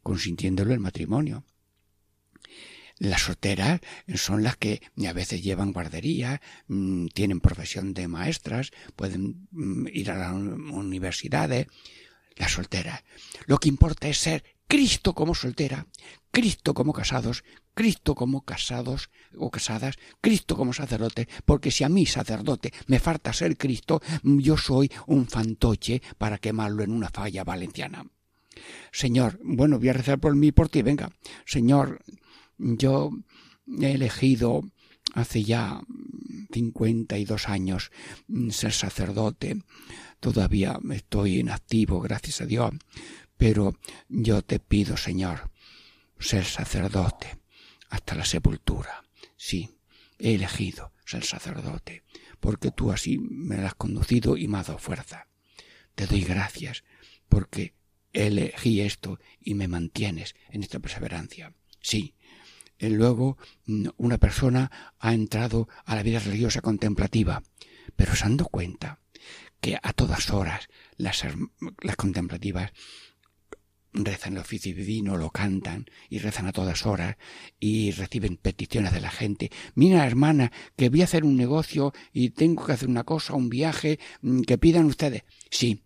[0.02, 1.44] consintiéndolo el matrimonio.
[3.00, 3.80] Las solteras
[4.14, 10.10] son las que a veces llevan guardería, mm, tienen profesión de maestras, pueden mm, ir
[10.10, 11.66] a las universidades.
[12.36, 13.02] Las solteras.
[13.46, 15.86] Lo que importa es ser Cristo como soltera,
[16.30, 22.04] Cristo como casados, Cristo como casados o casadas, Cristo como sacerdote, porque si a mí
[22.04, 28.04] sacerdote me falta ser Cristo, yo soy un fantoche para quemarlo en una falla valenciana.
[28.92, 31.10] Señor, bueno, voy a rezar por mí por ti, venga.
[31.46, 32.02] Señor,
[32.60, 33.10] yo
[33.80, 34.62] he elegido
[35.14, 35.80] hace ya
[36.52, 37.90] cincuenta y dos años
[38.50, 39.62] ser sacerdote.
[40.20, 42.72] Todavía estoy inactivo, gracias a Dios.
[43.36, 43.74] Pero
[44.08, 45.50] yo te pido, Señor,
[46.18, 47.38] ser sacerdote
[47.88, 49.04] hasta la sepultura.
[49.36, 49.70] Sí,
[50.18, 52.04] he elegido ser sacerdote,
[52.38, 55.26] porque tú así me has conducido y me has dado fuerza.
[55.94, 56.84] Te doy gracias,
[57.28, 57.74] porque
[58.12, 61.54] elegí esto y me mantienes en esta perseverancia.
[61.80, 62.14] Sí,
[62.88, 67.42] luego mm, una persona ha entrado a la vida religiosa contemplativa,
[67.96, 69.00] pero se han dado cuenta
[69.60, 71.24] que a todas horas las,
[71.82, 72.72] las contemplativas
[73.92, 77.16] rezan el oficio divino, lo cantan y rezan a todas horas
[77.58, 79.50] y reciben peticiones de la gente.
[79.74, 83.50] Mira, hermana, que voy a hacer un negocio y tengo que hacer una cosa, un
[83.50, 85.24] viaje, mm, que pidan ustedes.
[85.50, 85.82] Sí,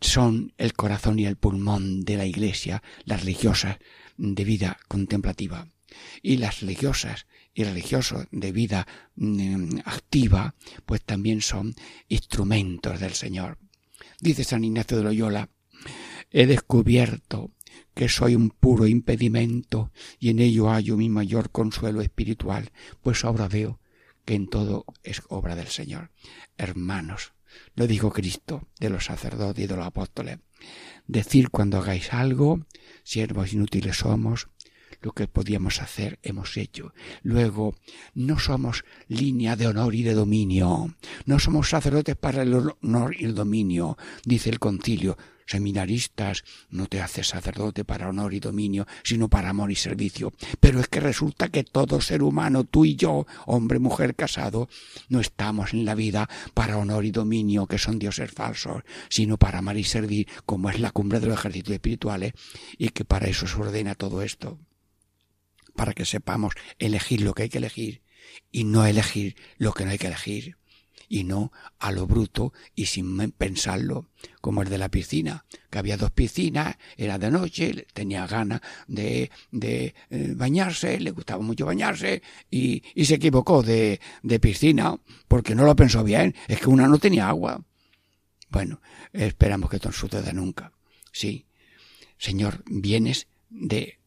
[0.00, 3.78] son el corazón y el pulmón de la iglesia, las religiosas
[4.16, 5.68] de vida contemplativa.
[6.22, 11.74] Y las religiosas y religiosos de vida mm, activa, pues también son
[12.08, 13.58] instrumentos del Señor.
[14.20, 15.48] Dice San Ignacio de Loyola,
[16.30, 17.52] he descubierto
[17.94, 23.48] que soy un puro impedimento y en ello hallo mi mayor consuelo espiritual, pues ahora
[23.48, 23.80] veo
[24.24, 26.10] que en todo es obra del Señor.
[26.58, 27.32] Hermanos,
[27.74, 30.38] lo dijo Cristo de los sacerdotes y de los apóstoles.
[31.06, 32.66] Decir cuando hagáis algo,
[33.04, 34.48] siervos inútiles somos,
[35.06, 36.92] lo que podíamos hacer hemos hecho.
[37.22, 37.76] Luego,
[38.14, 43.24] no somos línea de honor y de dominio, no somos sacerdotes para el honor y
[43.24, 45.16] el dominio, dice el concilio,
[45.46, 50.32] seminaristas, no te haces sacerdote para honor y dominio, sino para amor y servicio.
[50.58, 54.68] Pero es que resulta que todo ser humano, tú y yo, hombre, mujer, casado,
[55.08, 59.60] no estamos en la vida para honor y dominio, que son dioses falsos, sino para
[59.60, 62.32] amar y servir, como es la cumbre de los ejercicios espirituales,
[62.76, 64.58] y que para eso se ordena todo esto.
[65.76, 68.02] Para que sepamos elegir lo que hay que elegir
[68.50, 70.56] y no elegir lo que no hay que elegir
[71.08, 74.08] y no a lo bruto y sin pensarlo,
[74.40, 79.30] como el de la piscina, que había dos piscinas, era de noche, tenía ganas de,
[79.50, 84.96] de eh, bañarse, le gustaba mucho bañarse y, y se equivocó de, de piscina
[85.28, 87.64] porque no lo pensó bien, es que una no tenía agua.
[88.48, 88.80] Bueno,
[89.12, 90.72] esperamos que esto no suceda nunca.
[91.12, 91.46] Sí,
[92.18, 94.00] Señor, vienes de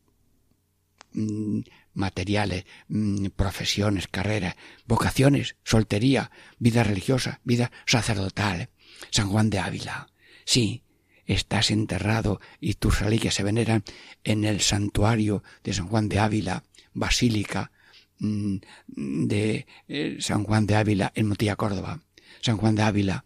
[1.94, 4.56] materiales, mm, profesiones, carreras,
[4.86, 8.70] vocaciones, soltería, vida religiosa, vida sacerdotal.
[9.12, 10.10] San Juan de Ávila.
[10.46, 10.84] Sí,
[11.26, 13.84] estás enterrado y tus reliquias se veneran
[14.24, 17.72] en el santuario de San Juan de Ávila, basílica
[18.20, 22.02] mm, de eh, San Juan de Ávila en Motilla, Córdoba.
[22.42, 23.26] San Juan de Ávila,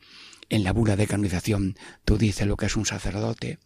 [0.49, 1.75] en la bula de canonización,
[2.06, 3.60] tú dices lo que es un sacerdote.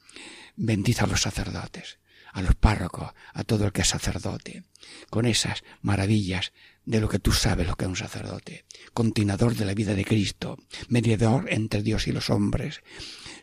[0.55, 1.99] Bendice a los sacerdotes
[2.33, 4.63] a los párrocos, a todo el que es sacerdote,
[5.09, 6.53] con esas maravillas
[6.85, 10.05] de lo que tú sabes lo que es un sacerdote, continuador de la vida de
[10.05, 12.81] Cristo, mediador entre Dios y los hombres,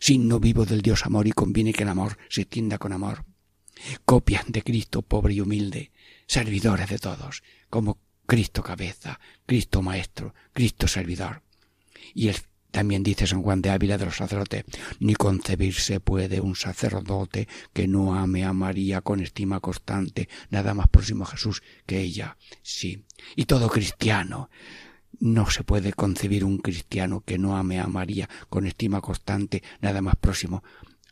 [0.01, 3.25] signo vivo del Dios amor y conviene que el amor se extienda con amor,
[4.05, 5.93] copia de Cristo pobre y humilde,
[6.27, 11.43] servidores de todos, como Cristo cabeza, Cristo maestro, Cristo servidor.
[12.15, 12.37] Y el
[12.75, 14.65] también dice San Juan de Ávila de los sacerdotes,
[14.99, 20.89] ni concebirse puede un sacerdote que no ame a María con estima constante, nada más
[20.89, 22.37] próximo a Jesús que ella.
[22.63, 23.05] Sí.
[23.37, 24.51] Y todo cristiano.
[25.21, 30.03] No se puede concebir un cristiano que no ame a María con estima constante, nada
[30.03, 30.65] más próximo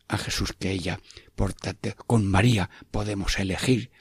[0.08, 0.98] a Jesús que ella.
[1.36, 3.92] Por tanto, con María podemos elegir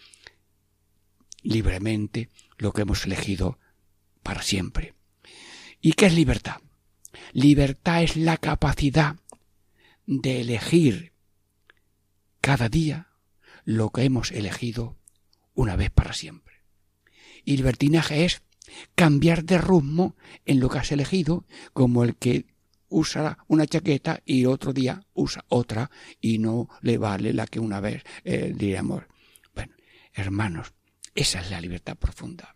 [1.43, 3.59] libremente lo que hemos elegido
[4.23, 4.95] para siempre.
[5.79, 6.55] ¿Y qué es libertad?
[7.33, 9.17] Libertad es la capacidad
[10.05, 11.13] de elegir
[12.41, 13.07] cada día
[13.63, 14.97] lo que hemos elegido
[15.53, 16.55] una vez para siempre.
[17.43, 18.41] Y libertinaje es
[18.95, 22.45] cambiar de rumbo en lo que has elegido, como el que
[22.89, 25.89] usa una chaqueta y otro día usa otra
[26.19, 29.03] y no le vale la que una vez eh, diríamos.
[29.55, 29.73] Bueno,
[30.13, 30.73] hermanos,
[31.15, 32.55] esa es la libertad profunda.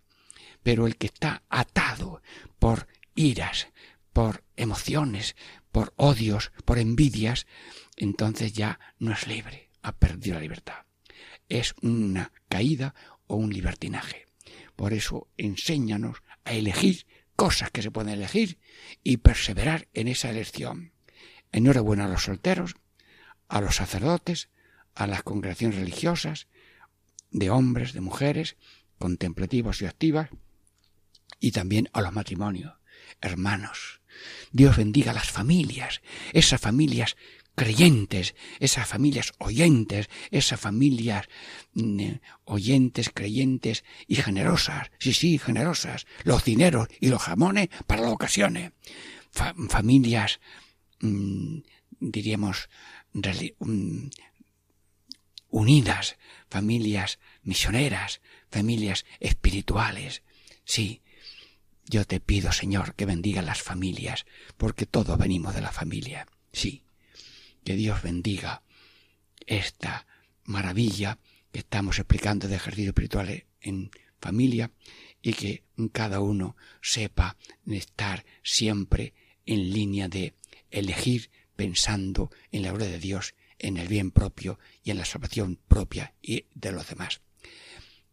[0.62, 2.22] Pero el que está atado
[2.60, 3.68] por iras,
[4.16, 5.36] por emociones,
[5.74, 7.48] por odios, por envidias,
[7.98, 10.86] entonces ya no es libre, ha perdido la libertad.
[11.50, 12.96] Es una caída
[13.28, 14.26] o un libertinaje.
[14.78, 17.06] Por eso enséñanos a elegir
[17.36, 18.58] cosas que se pueden elegir
[19.04, 20.94] y perseverar en esa elección.
[21.52, 22.76] Enhorabuena a los solteros,
[23.50, 24.48] a los sacerdotes,
[24.94, 26.48] a las congregaciones religiosas,
[27.32, 28.56] de hombres, de mujeres,
[28.98, 30.30] contemplativos y activas,
[31.42, 32.76] y también a los matrimonios.
[33.20, 34.02] Hermanos,
[34.52, 36.02] Dios bendiga a las familias,
[36.34, 37.16] esas familias
[37.56, 41.28] creyentes, esas familias oyentes, esas familias
[41.74, 48.12] mm, oyentes, creyentes y generosas, sí, sí, generosas, los dineros y los jamones para las
[48.12, 48.74] ocasiones,
[49.70, 50.40] familias,
[51.00, 51.60] mm,
[52.00, 52.70] diríamos,
[53.14, 54.08] mm,
[55.50, 56.18] unidas,
[56.50, 60.24] familias misioneras, familias espirituales,
[60.66, 61.02] sí.
[61.88, 64.26] Yo te pido, Señor, que bendiga las familias,
[64.58, 66.86] porque todos venimos de la familia, sí
[67.66, 68.62] que Dios bendiga
[69.48, 70.08] esta
[70.46, 71.18] maravilla
[71.52, 74.72] que estamos explicando de ejercicio espiritual en familia
[75.22, 79.14] y que cada uno sepa estar siempre
[79.46, 80.36] en línea de
[80.70, 85.58] elegir pensando en la obra de Dios, en el bien propio y en la salvación
[85.68, 87.22] propia y de los demás.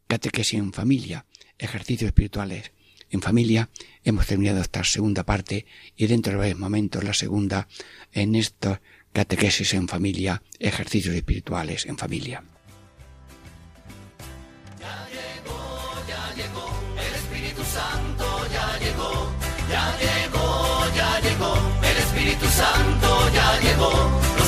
[0.07, 1.27] Catequesis en familia,
[1.59, 2.73] ejercicios espirituales
[3.13, 3.71] en familia.
[4.03, 7.69] Hemos terminado esta segunda parte y dentro de varios momentos la segunda
[8.13, 8.79] en estos
[9.13, 12.43] catequesis en familia, ejercicios espirituales en familia.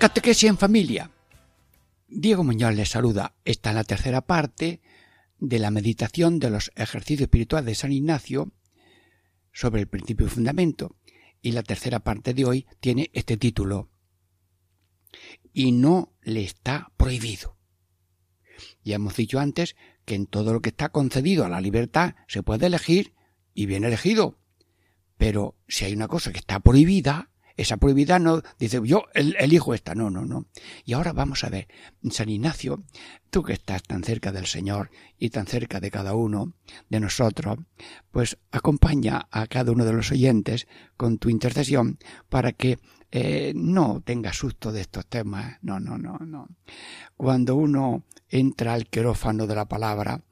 [0.00, 0.14] Santo.
[0.14, 1.10] Catequesis en familia.
[2.08, 3.34] Diego Muñoz les saluda.
[3.44, 4.80] Está en la tercera parte
[5.38, 8.52] de la meditación de los ejercicios espirituales de San Ignacio
[9.52, 10.96] sobre el principio y fundamento.
[11.42, 13.90] Y la tercera parte de hoy tiene este título.
[15.52, 17.56] Y no le está prohibido.
[18.84, 22.42] Ya hemos dicho antes que en todo lo que está concedido a la libertad se
[22.42, 23.14] puede elegir
[23.54, 24.38] y bien elegido.
[25.16, 27.29] Pero si hay una cosa que está prohibida,
[27.60, 30.46] esa prohibida no dice yo el- elijo esta, no, no, no.
[30.84, 31.68] Y ahora vamos a ver,
[32.10, 32.82] San Ignacio,
[33.30, 36.54] tú que estás tan cerca del Señor y tan cerca de cada uno
[36.88, 37.58] de nosotros,
[38.10, 41.98] pues acompaña a cada uno de los oyentes con tu intercesión
[42.28, 42.78] para que
[43.12, 45.58] eh, no tenga susto de estos temas.
[45.62, 46.48] No, no, no, no.
[47.16, 50.22] Cuando uno entra al quirófano de la palabra,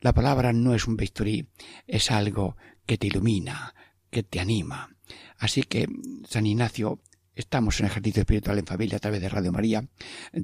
[0.00, 1.48] la palabra no es un bisturí,
[1.86, 3.74] es algo que te ilumina,
[4.10, 4.94] que te anima.
[5.38, 5.86] Así que,
[6.28, 7.00] San Ignacio,
[7.34, 9.88] estamos en ejercicio espiritual en familia a través de Radio María.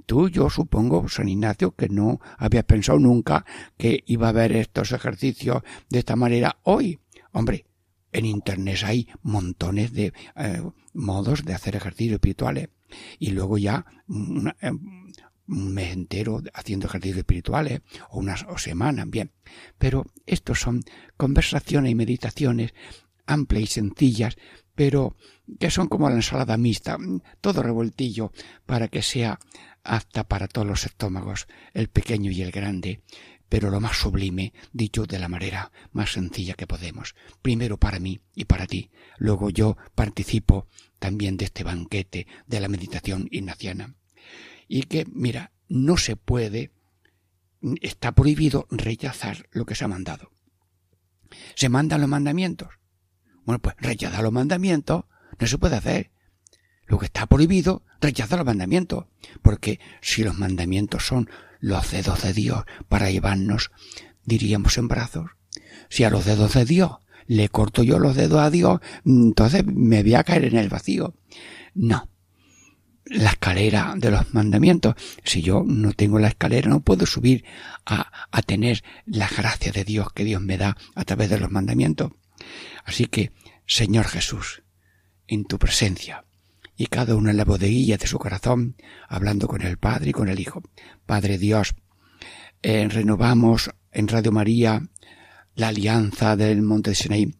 [0.07, 3.45] Tú, yo supongo, San Ignacio, que no habías pensado nunca
[3.77, 7.01] que iba a haber estos ejercicios de esta manera hoy.
[7.33, 7.67] Hombre,
[8.13, 10.63] en Internet hay montones de eh,
[10.93, 12.69] modos de hacer ejercicios espirituales.
[13.19, 13.85] Y luego ya
[14.63, 14.71] eh,
[15.47, 19.33] un mes entero haciendo ejercicios espirituales, o unas o semanas, bien.
[19.79, 20.85] Pero estos son
[21.17, 22.73] conversaciones y meditaciones
[23.27, 24.37] amplias y sencillas,
[24.75, 25.17] pero
[25.59, 26.99] que son como la ensalada mixta,
[27.41, 28.33] todo revueltillo
[28.67, 29.39] para que sea
[29.83, 33.03] apta para todos los estómagos, el pequeño y el grande,
[33.49, 37.15] pero lo más sublime, dicho de la manera más sencilla que podemos.
[37.43, 40.67] Primero para mí y para ti, luego yo participo
[40.99, 43.95] también de este banquete de la meditación ignaciana.
[44.67, 46.73] Y que, mira, no se puede,
[47.81, 50.33] está prohibido rechazar lo que se ha mandado.
[51.55, 52.71] Se mandan los mandamientos.
[53.45, 55.05] Bueno, pues rechazar los mandamientos
[55.39, 56.11] no se puede hacer.
[56.87, 59.07] Lo que está prohibido, rechaza los mandamientos.
[59.43, 61.29] Porque si los mandamientos son
[61.61, 63.71] los dedos de Dios para llevarnos,
[64.25, 65.31] diríamos, en brazos,
[65.89, 66.93] si a los dedos de Dios
[67.27, 71.15] le corto yo los dedos a Dios, entonces me voy a caer en el vacío.
[71.75, 72.09] No.
[73.07, 74.95] La escalera de los mandamientos.
[75.25, 77.45] Si yo no tengo la escalera, no puedo subir
[77.85, 81.51] a, a tener la gracia de Dios que Dios me da a través de los
[81.51, 82.13] mandamientos.
[82.85, 83.33] Así que,
[83.67, 84.63] Señor Jesús,
[85.27, 86.25] en tu presencia,
[86.77, 88.77] y cada uno en la bodeguilla de su corazón,
[89.09, 90.63] hablando con el Padre y con el Hijo.
[91.07, 91.75] Padre Dios,
[92.63, 94.83] eh, renovamos en Radio María
[95.55, 97.35] la alianza del Monte de Sinaí.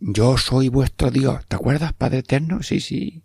[0.00, 1.46] Yo soy vuestro Dios.
[1.46, 2.62] ¿Te acuerdas, Padre Eterno?
[2.62, 3.22] Sí, sí.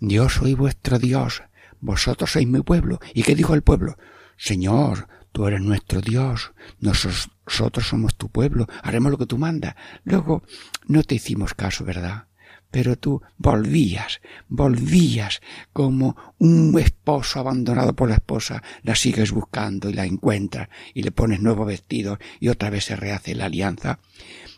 [0.00, 1.42] Yo soy vuestro Dios.
[1.80, 3.00] Vosotros sois mi pueblo.
[3.14, 3.96] ¿Y qué dijo el pueblo?
[4.36, 6.52] Señor, tú eres nuestro Dios.
[6.80, 8.66] Nosotros somos tu pueblo.
[8.82, 9.74] Haremos lo que tú mandas.
[10.04, 10.42] Luego,
[10.86, 12.26] no te hicimos caso, ¿verdad?
[12.70, 15.40] pero tú volvías, volvías
[15.72, 21.10] como un esposo abandonado por la esposa, la sigues buscando y la encuentras y le
[21.10, 23.98] pones nuevos vestidos y otra vez se rehace la alianza.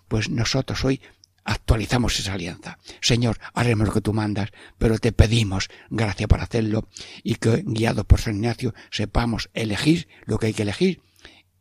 [0.09, 1.01] Pues nosotros hoy
[1.45, 2.79] actualizamos esa alianza.
[3.01, 6.89] Señor, haremos lo que tú mandas, pero te pedimos gracia para hacerlo
[7.23, 11.01] y que, guiados por San Ignacio, sepamos elegir lo que hay que elegir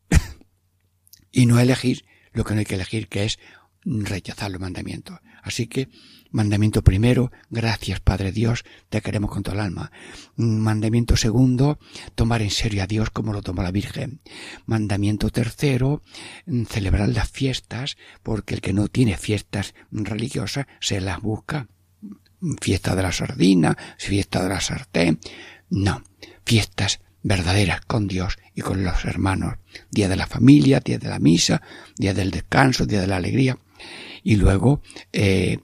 [1.31, 3.39] y no elegir lo que no hay que elegir, que es
[3.83, 5.19] rechazar los mandamientos.
[5.43, 5.89] Así que
[6.31, 9.91] Mandamiento primero, gracias Padre Dios, te queremos con todo el alma.
[10.37, 11.77] Mandamiento segundo,
[12.15, 14.21] tomar en serio a Dios como lo toma la Virgen.
[14.65, 16.01] Mandamiento tercero,
[16.69, 21.67] celebrar las fiestas, porque el que no tiene fiestas religiosas se las busca.
[22.61, 25.19] Fiesta de la sardina, fiesta de la sartén.
[25.69, 26.01] No,
[26.45, 29.55] fiestas verdaderas con Dios y con los hermanos.
[29.91, 31.61] Día de la familia, día de la misa,
[31.97, 33.57] día del descanso, día de la alegría.
[34.23, 35.59] Y luego, eh,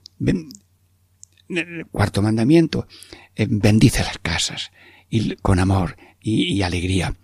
[1.92, 2.88] cuarto mandamiento,
[3.36, 4.72] eh, bendice las casas
[5.10, 7.16] y con amor y, alegría.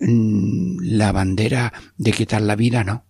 [0.00, 3.04] Mm, la bandera de quitar la vida, no.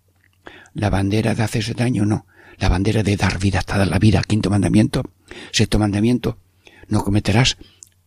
[0.73, 2.27] La bandera de hacerse daño, no.
[2.59, 5.03] La bandera de dar vida hasta la vida, quinto mandamiento.
[5.51, 6.39] Sexto mandamiento,
[6.89, 7.59] no cometerás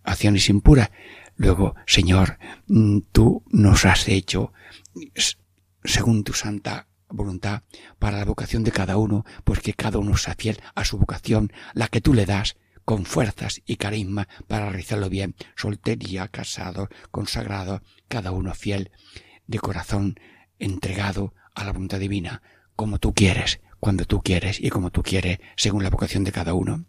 [0.03, 0.89] acciones impuras.
[1.36, 4.51] Luego, Señor, mm, tú nos has hecho
[5.84, 7.64] según tu santa voluntad
[7.99, 11.51] para la vocación de cada uno, pues que cada uno sea fiel a su vocación,
[11.74, 17.82] la que tú le das, con fuerzas y carisma para realizarlo bien, soltería, casado, consagrado,
[18.08, 18.91] cada uno fiel,
[19.45, 20.20] de corazón
[20.58, 22.41] entregado a la voluntad divina,
[22.76, 26.53] como tú quieres, cuando tú quieres y como tú quieres, según la vocación de cada
[26.53, 26.86] uno.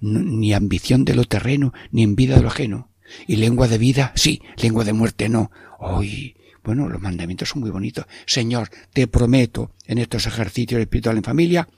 [0.00, 2.90] ni ambición de lo terreno, ni envidia de lo ajeno.
[3.26, 5.50] Y lengua de vida, sí, lengua de muerte no.
[5.78, 8.06] Hoy, bueno, los mandamientos son muy bonitos.
[8.26, 11.68] Señor, te prometo en estos ejercicios espirituales en familia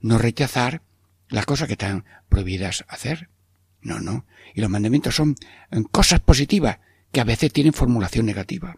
[0.00, 0.82] no rechazar
[1.28, 3.30] las cosas que están prohibidas hacer.
[3.80, 4.26] No, no.
[4.54, 5.36] Y los mandamientos son
[5.70, 6.78] eh, cosas positivas
[7.12, 8.76] que a veces tienen formulación negativa.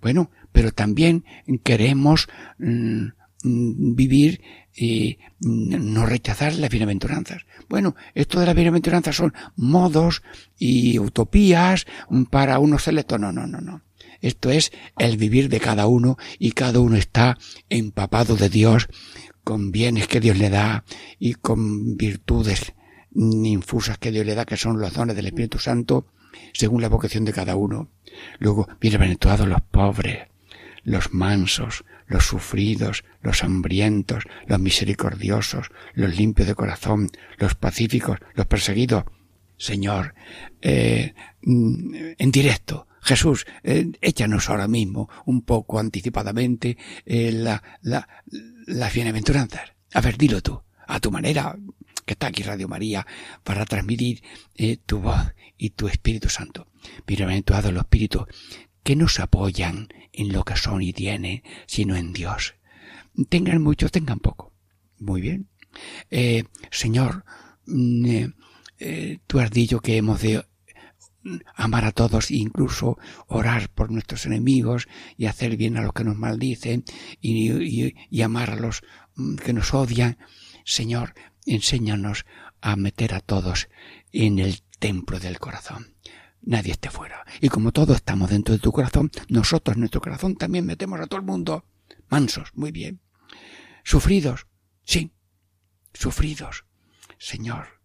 [0.00, 1.24] Bueno, pero también
[1.62, 3.06] queremos mm,
[3.44, 4.42] mm, vivir
[4.74, 7.46] y mm, no rechazar las bienaventuranzas.
[7.68, 10.22] Bueno, esto de las bienaventuranzas son modos
[10.58, 11.86] y utopías
[12.30, 13.20] para unos selectos.
[13.20, 13.82] No, no, no, no.
[14.20, 17.38] Esto es el vivir de cada uno y cada uno está
[17.68, 18.88] empapado de Dios
[19.44, 20.84] con bienes que Dios le da
[21.18, 22.74] y con virtudes
[23.14, 26.06] infusas que Dios le da, que son los dones del Espíritu Santo,
[26.52, 27.88] según la vocación de cada uno.
[28.38, 30.28] Luego, bienaventurados los pobres,
[30.82, 38.46] los mansos, los sufridos, los hambrientos, los misericordiosos, los limpios de corazón, los pacíficos, los
[38.46, 39.04] perseguidos.
[39.56, 40.14] Señor,
[40.62, 48.06] eh, en directo, Jesús, eh, échanos ahora mismo, un poco anticipadamente, eh, la, la,
[48.66, 49.72] las bienaventuranzas.
[49.94, 51.56] A ver, dilo tú, a tu manera,
[52.04, 53.06] que está aquí Radio María,
[53.44, 54.22] para transmitir
[54.54, 56.68] eh, tu voz y tu Espíritu Santo.
[57.06, 58.26] Bienaventurados los espíritus
[58.82, 62.56] que no se apoyan en lo que son y tienen, sino en Dios.
[63.30, 64.52] Tengan mucho, tengan poco.
[64.98, 65.48] Muy bien.
[66.70, 67.24] Señor,
[67.66, 68.26] mm,
[68.80, 70.44] eh, tú has dicho que hemos de
[71.54, 76.04] amar a todos e incluso orar por nuestros enemigos y hacer bien a los que
[76.04, 76.84] nos maldicen
[77.20, 78.82] y, amar a los
[79.16, 80.18] mm, que nos odian.
[80.64, 81.14] Señor,
[81.46, 82.26] enséñanos
[82.60, 83.68] a meter a todos
[84.12, 85.94] en el templo del corazón.
[86.42, 87.24] Nadie esté fuera.
[87.40, 91.06] Y como todos estamos dentro de tu corazón, nosotros en nuestro corazón también metemos a
[91.06, 91.64] todo el mundo.
[92.08, 93.00] Mansos, muy bien.
[93.84, 94.46] Sufridos,
[94.84, 95.12] sí.
[95.92, 96.64] Sufridos.
[97.18, 97.80] Señor,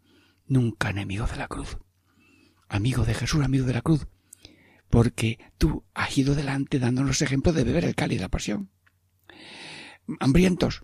[0.45, 1.77] nunca enemigos de la cruz
[2.73, 4.07] amigo de Jesús, amigo de la cruz,
[4.89, 8.71] porque tú has ido delante dándonos ejemplo de beber el cáliz de la pasión.
[10.19, 10.83] Hambrientos,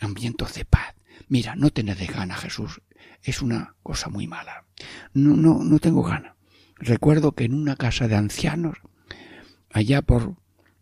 [0.00, 0.94] hambrientos de paz,
[1.28, 2.82] mira, no tenés gana, Jesús,
[3.22, 4.66] es una cosa muy mala.
[5.14, 6.36] No, no, no tengo gana.
[6.76, 8.76] Recuerdo que en una casa de ancianos,
[9.70, 10.36] allá por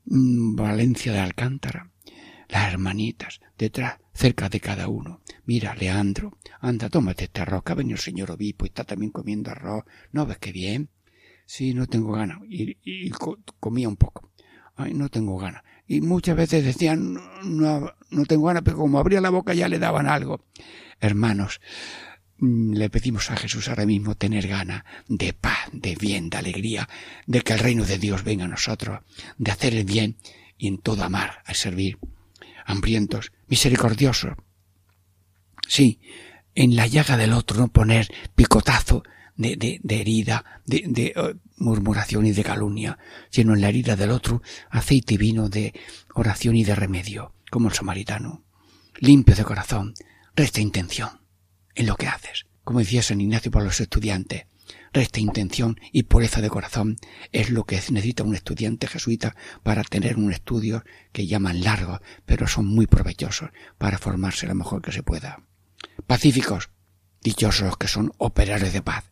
[0.06, 1.92] mm, Valencia de Alcántara,
[2.49, 5.20] las hermanitas, detrás, cerca de cada uno.
[5.44, 9.12] Mira, Leandro, anda, tómate este arroz, que ha venido el señor obispo y está también
[9.12, 9.84] comiendo arroz.
[10.12, 10.88] ¿No ves qué bien?
[11.46, 12.38] Sí, no tengo ganas.
[12.49, 14.30] Y, y co- comía un poco.
[14.76, 15.62] Ay, no tengo ganas.
[15.86, 19.78] Y muchas veces decían, no, no, tengo ganas, pero como abría la boca ya le
[19.78, 20.44] daban algo.
[21.01, 21.61] Hermanos,
[22.38, 26.88] mm, le pedimos a Jesús ahora mismo tener gana de paz, de bien, de alegría,
[27.26, 29.01] de que el reino de Dios venga a nosotros,
[29.38, 30.16] de hacer el bien
[30.59, 31.99] y en todo amar, a servir,
[32.68, 34.34] hambrientos, misericordiosos.
[35.66, 36.00] Sí,
[36.54, 39.02] en la llaga del otro no poner picotazo
[39.36, 42.98] de, de, herida, de, de eh, murmuración y de calumnia,
[43.30, 45.72] sino en la herida del otro aceite y vino de
[46.14, 48.44] oración y de remedio, como el samaritano.
[48.98, 49.94] Limpio de corazón,
[50.36, 51.22] resta intención
[51.74, 52.46] en lo que haces.
[52.64, 54.44] Como decía San Ignacio para los estudiantes,
[54.93, 56.97] resta intención y pureza de corazón
[57.32, 62.47] es lo que necesita un estudiante jesuita para tener un estudio que llaman largo, pero
[62.47, 65.43] son muy provechosos para formarse lo mejor que se pueda.
[66.07, 66.70] Pacíficos,
[67.22, 69.05] dichosos los que son operarios de paz.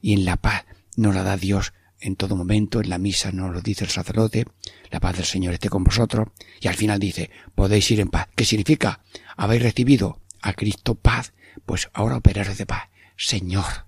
[0.00, 0.64] Y en la paz
[0.96, 4.46] nos la da Dios en todo momento, en la misa nos lo dice el sacerdote,
[4.90, 6.28] la paz del Señor esté con vosotros,
[6.60, 8.28] y al final dice, podéis ir en paz.
[8.34, 9.00] ¿Qué significa?
[9.36, 11.32] Habéis recibido a Cristo paz,
[11.64, 12.88] pues ahora operarios de paz.
[13.16, 13.86] Señor,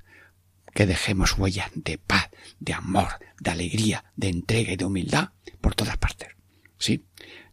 [0.74, 3.08] que dejemos huellas de paz, de amor,
[3.40, 6.28] de alegría, de entrega y de humildad por todas partes.
[6.78, 7.04] Sí,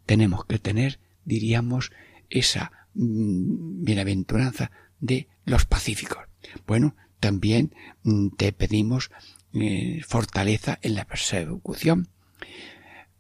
[0.05, 1.91] tenemos que tener, diríamos,
[2.29, 6.25] esa mm, bienaventuranza de los pacíficos.
[6.65, 9.11] Bueno, también mm, te pedimos
[9.53, 12.09] eh, fortaleza en la persecución.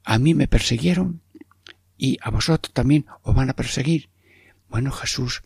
[0.03, 1.21] A mí me persiguieron
[1.97, 4.09] y a vosotros también os van a perseguir.
[4.69, 5.43] Bueno, Jesús,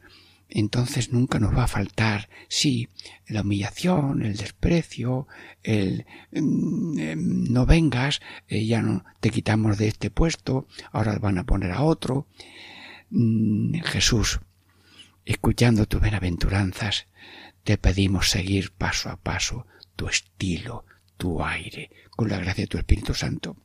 [0.49, 2.89] entonces nunca nos va a faltar, sí,
[3.27, 5.27] la humillación, el desprecio,
[5.63, 11.37] el mm, em, no vengas, eh, ya no te quitamos de este puesto, ahora van
[11.37, 12.27] a poner a otro.
[13.09, 14.39] Mm, Jesús,
[15.25, 17.07] escuchando tus bienaventuranzas,
[17.63, 19.65] te pedimos seguir paso a paso
[19.95, 20.85] tu estilo,
[21.17, 23.57] tu aire, con la gracia de tu Espíritu Santo.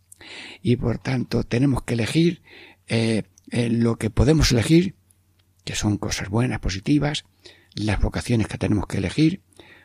[0.62, 2.42] Y por tanto tenemos que elegir
[2.88, 4.94] eh, eh, lo que podemos elegir,
[5.74, 7.24] son cosas buenas, positivas,
[7.74, 9.42] las vocaciones que tenemos que elegir,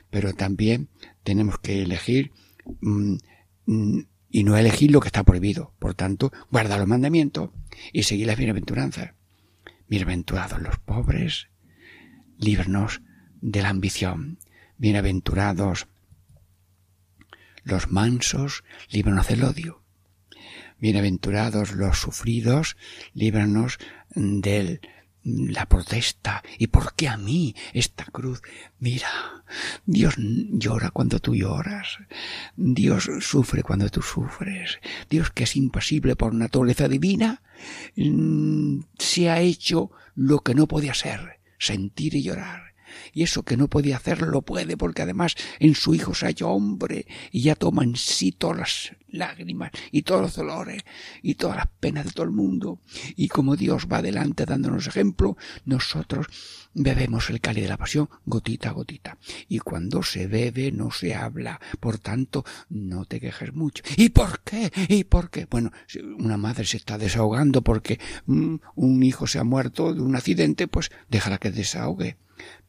[0.09, 0.89] pero también
[1.23, 2.31] tenemos que elegir
[2.81, 3.15] mm,
[3.65, 5.73] mm, y no elegir lo que está prohibido.
[5.79, 7.51] Por tanto, guardar los mandamientos
[7.93, 9.13] y seguir las bienaventuranzas.
[9.87, 11.47] Bienaventurados los pobres,
[12.37, 13.01] líbranos
[13.41, 14.39] de la ambición.
[14.77, 15.87] Bienaventurados
[17.63, 19.81] los mansos, líbranos del odio.
[20.79, 22.77] Bienaventurados los sufridos,
[23.13, 23.79] líbranos
[24.15, 24.81] de
[25.25, 26.43] la protesta.
[26.57, 28.41] ¿Y por qué a mí esta cruz?
[28.79, 29.43] Mira,
[29.85, 31.97] Dios llora cuando tú lloras.
[32.55, 34.79] Dios sufre cuando tú sufres.
[35.09, 37.41] Dios que es impasible por naturaleza divina,
[37.95, 42.64] mm, se ha hecho lo que no podía ser, sentir y llorar.
[43.13, 46.29] Y eso que no podía hacer lo puede porque además en su Hijo se ha
[46.29, 50.83] hecho hombre y ya toma en sí todas las lágrimas y todos los dolores
[51.21, 52.81] y todas las penas de todo el mundo.
[53.15, 56.27] Y como Dios va adelante dándonos ejemplo, nosotros
[56.73, 59.17] bebemos el cáliz de la pasión gotita a gotita.
[59.47, 61.59] Y cuando se bebe no se habla.
[61.79, 63.83] Por tanto, no te quejes mucho.
[63.95, 64.71] ¿Y por qué?
[64.89, 65.45] ¿Y por qué?
[65.45, 65.71] Bueno,
[66.19, 70.67] una madre se está desahogando porque mm, un hijo se ha muerto de un accidente,
[70.67, 72.17] pues déjala que desahogue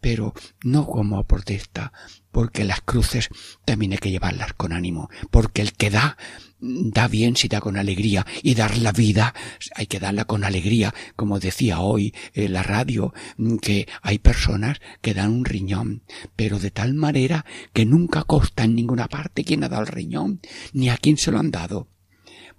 [0.07, 1.93] pero no como protesta,
[2.31, 3.29] porque las cruces
[3.65, 6.17] también hay que llevarlas con ánimo, porque el que da,
[6.61, 9.35] da bien si da con alegría, y dar la vida
[9.75, 13.15] hay que darla con alegría, como decía hoy en la radio,
[13.61, 16.05] que hay personas que dan un riñón,
[16.37, 20.41] pero de tal manera que nunca consta en ninguna parte quién ha dado el riñón,
[20.73, 21.89] ni a quién se lo han dado.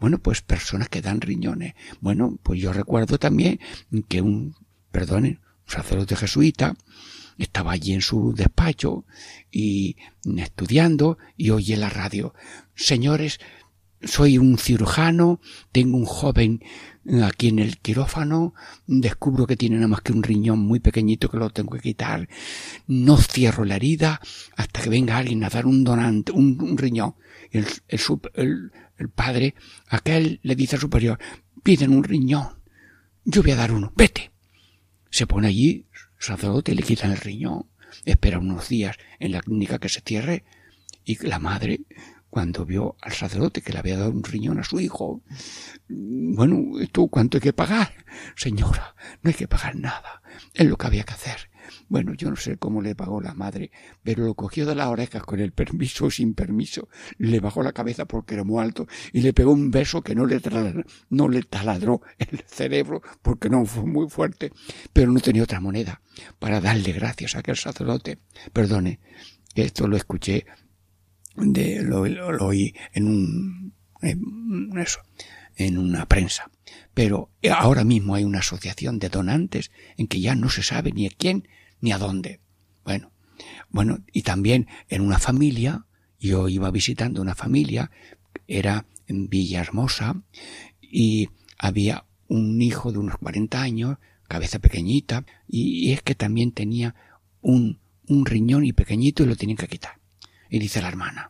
[0.01, 1.75] Bueno, pues personas que dan riñones.
[2.01, 3.61] Bueno, pues yo recuerdo también
[4.09, 4.53] que un,
[4.91, 6.75] perdonen, un sacerdote jesuita,
[7.37, 9.05] estaba allí en su despacho
[9.51, 9.97] y
[10.37, 12.33] estudiando y oye la radio.
[12.75, 13.39] Señores,
[14.01, 15.39] soy un cirujano,
[15.71, 16.61] tengo un joven
[17.23, 18.53] aquí en el quirófano,
[18.85, 22.27] descubro que tiene nada más que un riñón muy pequeñito que lo tengo que quitar,
[22.85, 24.21] no cierro la herida
[24.55, 27.15] hasta que venga alguien a dar un donante, un, riñón.
[27.51, 29.55] El, el, el padre,
[29.87, 31.17] aquel le dice al superior,
[31.63, 32.49] piden un riñón,
[33.25, 34.31] yo voy a dar uno, vete.
[35.09, 35.85] Se pone allí,
[36.19, 37.67] sacerdote, le quitan el riñón,
[38.05, 40.43] espera unos días en la clínica que se cierre,
[41.05, 41.81] y la madre,
[42.29, 45.23] cuando vio al sacerdote que le había dado un riñón a su hijo,
[45.87, 47.93] bueno, ¿esto cuánto hay que pagar?
[48.35, 50.21] Señora, no hay que pagar nada,
[50.53, 51.49] es lo que había que hacer.
[51.89, 53.71] Bueno, yo no sé cómo le pagó la madre,
[54.03, 56.87] pero lo cogió de las orejas con el permiso o sin permiso,
[57.17, 60.25] le bajó la cabeza porque era muy alto y le pegó un beso que no
[60.25, 64.51] le, taladró, el cerebro porque no fue muy fuerte,
[64.93, 66.01] pero no tenía otra moneda
[66.39, 68.19] para darle gracias a aquel sacerdote.
[68.53, 68.99] Perdone,
[69.55, 70.45] esto lo escuché,
[71.35, 72.01] de, lo,
[72.45, 73.73] oí en un,
[74.77, 74.99] eso,
[75.55, 76.49] en una prensa.
[76.97, 81.05] Pero ahora mismo hay una asociación de donantes en que ya no se sabe ni
[81.05, 81.47] a quién
[81.79, 82.39] ni a dónde.
[82.83, 83.11] Bueno,
[83.69, 85.85] bueno, y también en una familia,
[86.19, 87.91] yo iba visitando una familia,
[88.47, 90.23] era en Villahermosa,
[90.81, 91.29] y
[91.59, 96.95] había un hijo de unos 40 años, cabeza pequeñita, y, es que también tenía
[97.41, 99.99] un, un riñón y pequeñito y lo tenían que quitar.
[100.49, 101.29] Y dice la hermana,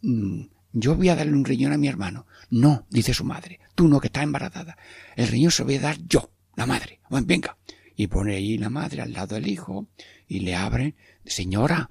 [0.00, 0.44] mmm,
[0.74, 2.26] yo voy a darle un riñón a mi hermano.
[2.50, 4.76] No, dice su madre, tú no que estás embarazada.
[5.14, 7.00] El riñón se lo voy a dar yo, la madre.
[7.08, 7.56] Bueno, venga.
[7.96, 9.86] Y pone ahí la madre al lado del hijo
[10.26, 10.96] y le abren.
[11.24, 11.90] Señora,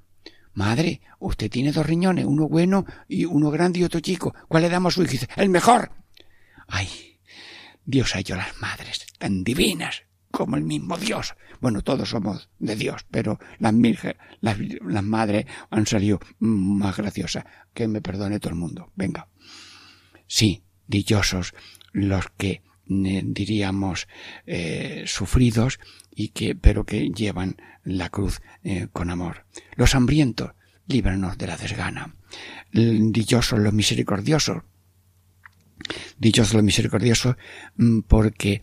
[0.53, 4.35] madre, usted tiene dos riñones, uno bueno y uno grande y otro chico.
[4.49, 5.11] ¿Cuál le damos a su hijo?
[5.13, 5.91] Dice, el mejor.
[6.67, 6.89] Ay,
[7.85, 10.03] Dios ha hecho las madres tan divinas
[10.33, 11.35] como el mismo Dios.
[11.61, 13.71] Bueno, todos somos de Dios, pero las,
[14.41, 17.45] las, las madres han salido más graciosas.
[17.71, 18.91] Que me perdone todo el mundo.
[18.95, 19.27] Venga.
[20.25, 21.53] Sí, dichosos
[21.91, 24.07] los que eh, diríamos
[24.47, 25.79] eh, sufridos
[26.09, 29.45] y que pero que llevan la cruz eh, con amor.
[29.75, 30.53] Los hambrientos,
[30.87, 32.15] líbranos de la desgana.
[32.71, 34.63] Dichosos los misericordiosos,
[36.17, 37.35] dichosos los misericordiosos
[38.07, 38.61] porque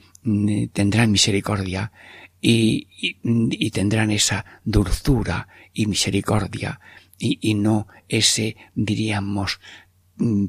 [0.72, 1.92] tendrán misericordia
[2.40, 2.88] y,
[3.22, 6.80] y, tendrán esa dulzura y misericordia
[7.18, 9.60] y, y no ese diríamos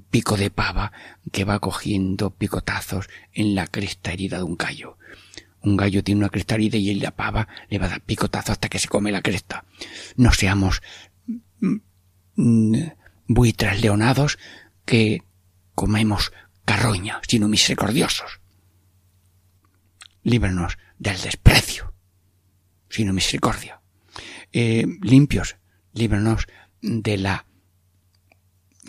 [0.09, 0.91] pico de pava
[1.31, 4.97] que va cogiendo picotazos en la cresta herida de un gallo.
[5.61, 8.67] Un gallo tiene una cresta herida y la pava le va a dar picotazo hasta
[8.67, 9.63] que se come la cresta.
[10.15, 10.81] No seamos
[13.27, 14.39] buitres leonados
[14.85, 15.23] que
[15.75, 16.31] comemos
[16.65, 18.39] carroña, sino misericordiosos.
[20.23, 21.93] Líbranos del desprecio,
[22.89, 23.81] sino misericordia.
[24.51, 25.57] Eh, limpios,
[25.93, 26.47] líbranos
[26.81, 27.45] de la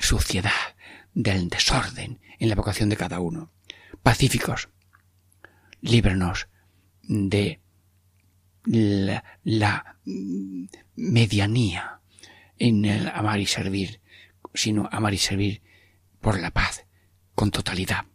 [0.00, 0.76] suciedad,
[1.14, 3.52] del desorden en la vocación de cada uno.
[4.02, 4.68] Pacíficos,
[5.80, 6.48] líbranos
[7.02, 7.60] de
[8.64, 9.96] la, la,
[10.94, 12.00] medianía
[12.58, 14.00] en el amar y servir,
[14.54, 15.62] sino amar y servir
[16.20, 16.84] por la paz,
[17.34, 18.06] con totalidad.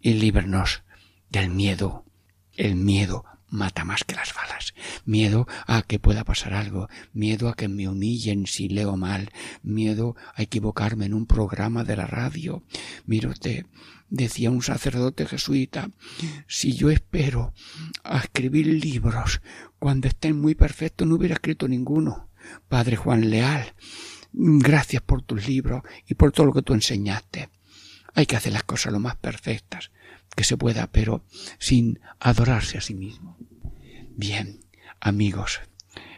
[0.00, 0.82] Y líbranos
[1.30, 2.04] del miedo,
[2.52, 4.74] el miedo mata más que las balas.
[5.04, 9.30] Miedo a que pueda pasar algo, miedo a que me humillen si leo mal,
[9.62, 12.62] miedo a equivocarme en un programa de la radio.
[13.06, 13.66] Mire usted,
[14.08, 15.90] decía un sacerdote jesuita,
[16.46, 17.52] si yo espero
[18.04, 19.40] a escribir libros
[19.78, 22.30] cuando estén muy perfectos, no hubiera escrito ninguno.
[22.68, 23.74] Padre Juan Leal,
[24.32, 27.48] gracias por tus libros y por todo lo que tú enseñaste.
[28.16, 29.90] Hay que hacer las cosas lo más perfectas
[30.34, 31.22] que se pueda, pero
[31.58, 33.36] sin adorarse a sí mismo.
[34.16, 34.60] Bien,
[35.00, 35.60] amigos,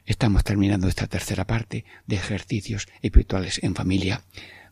[0.07, 4.23] estamos terminando esta tercera parte de ejercicios espirituales en familia.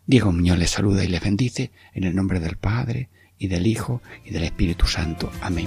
[0.07, 3.09] Diego Muñoz les saluda y les bendice en el nombre del Padre
[3.39, 5.31] y del Hijo y del Espíritu Santo.
[5.41, 5.66] Amén.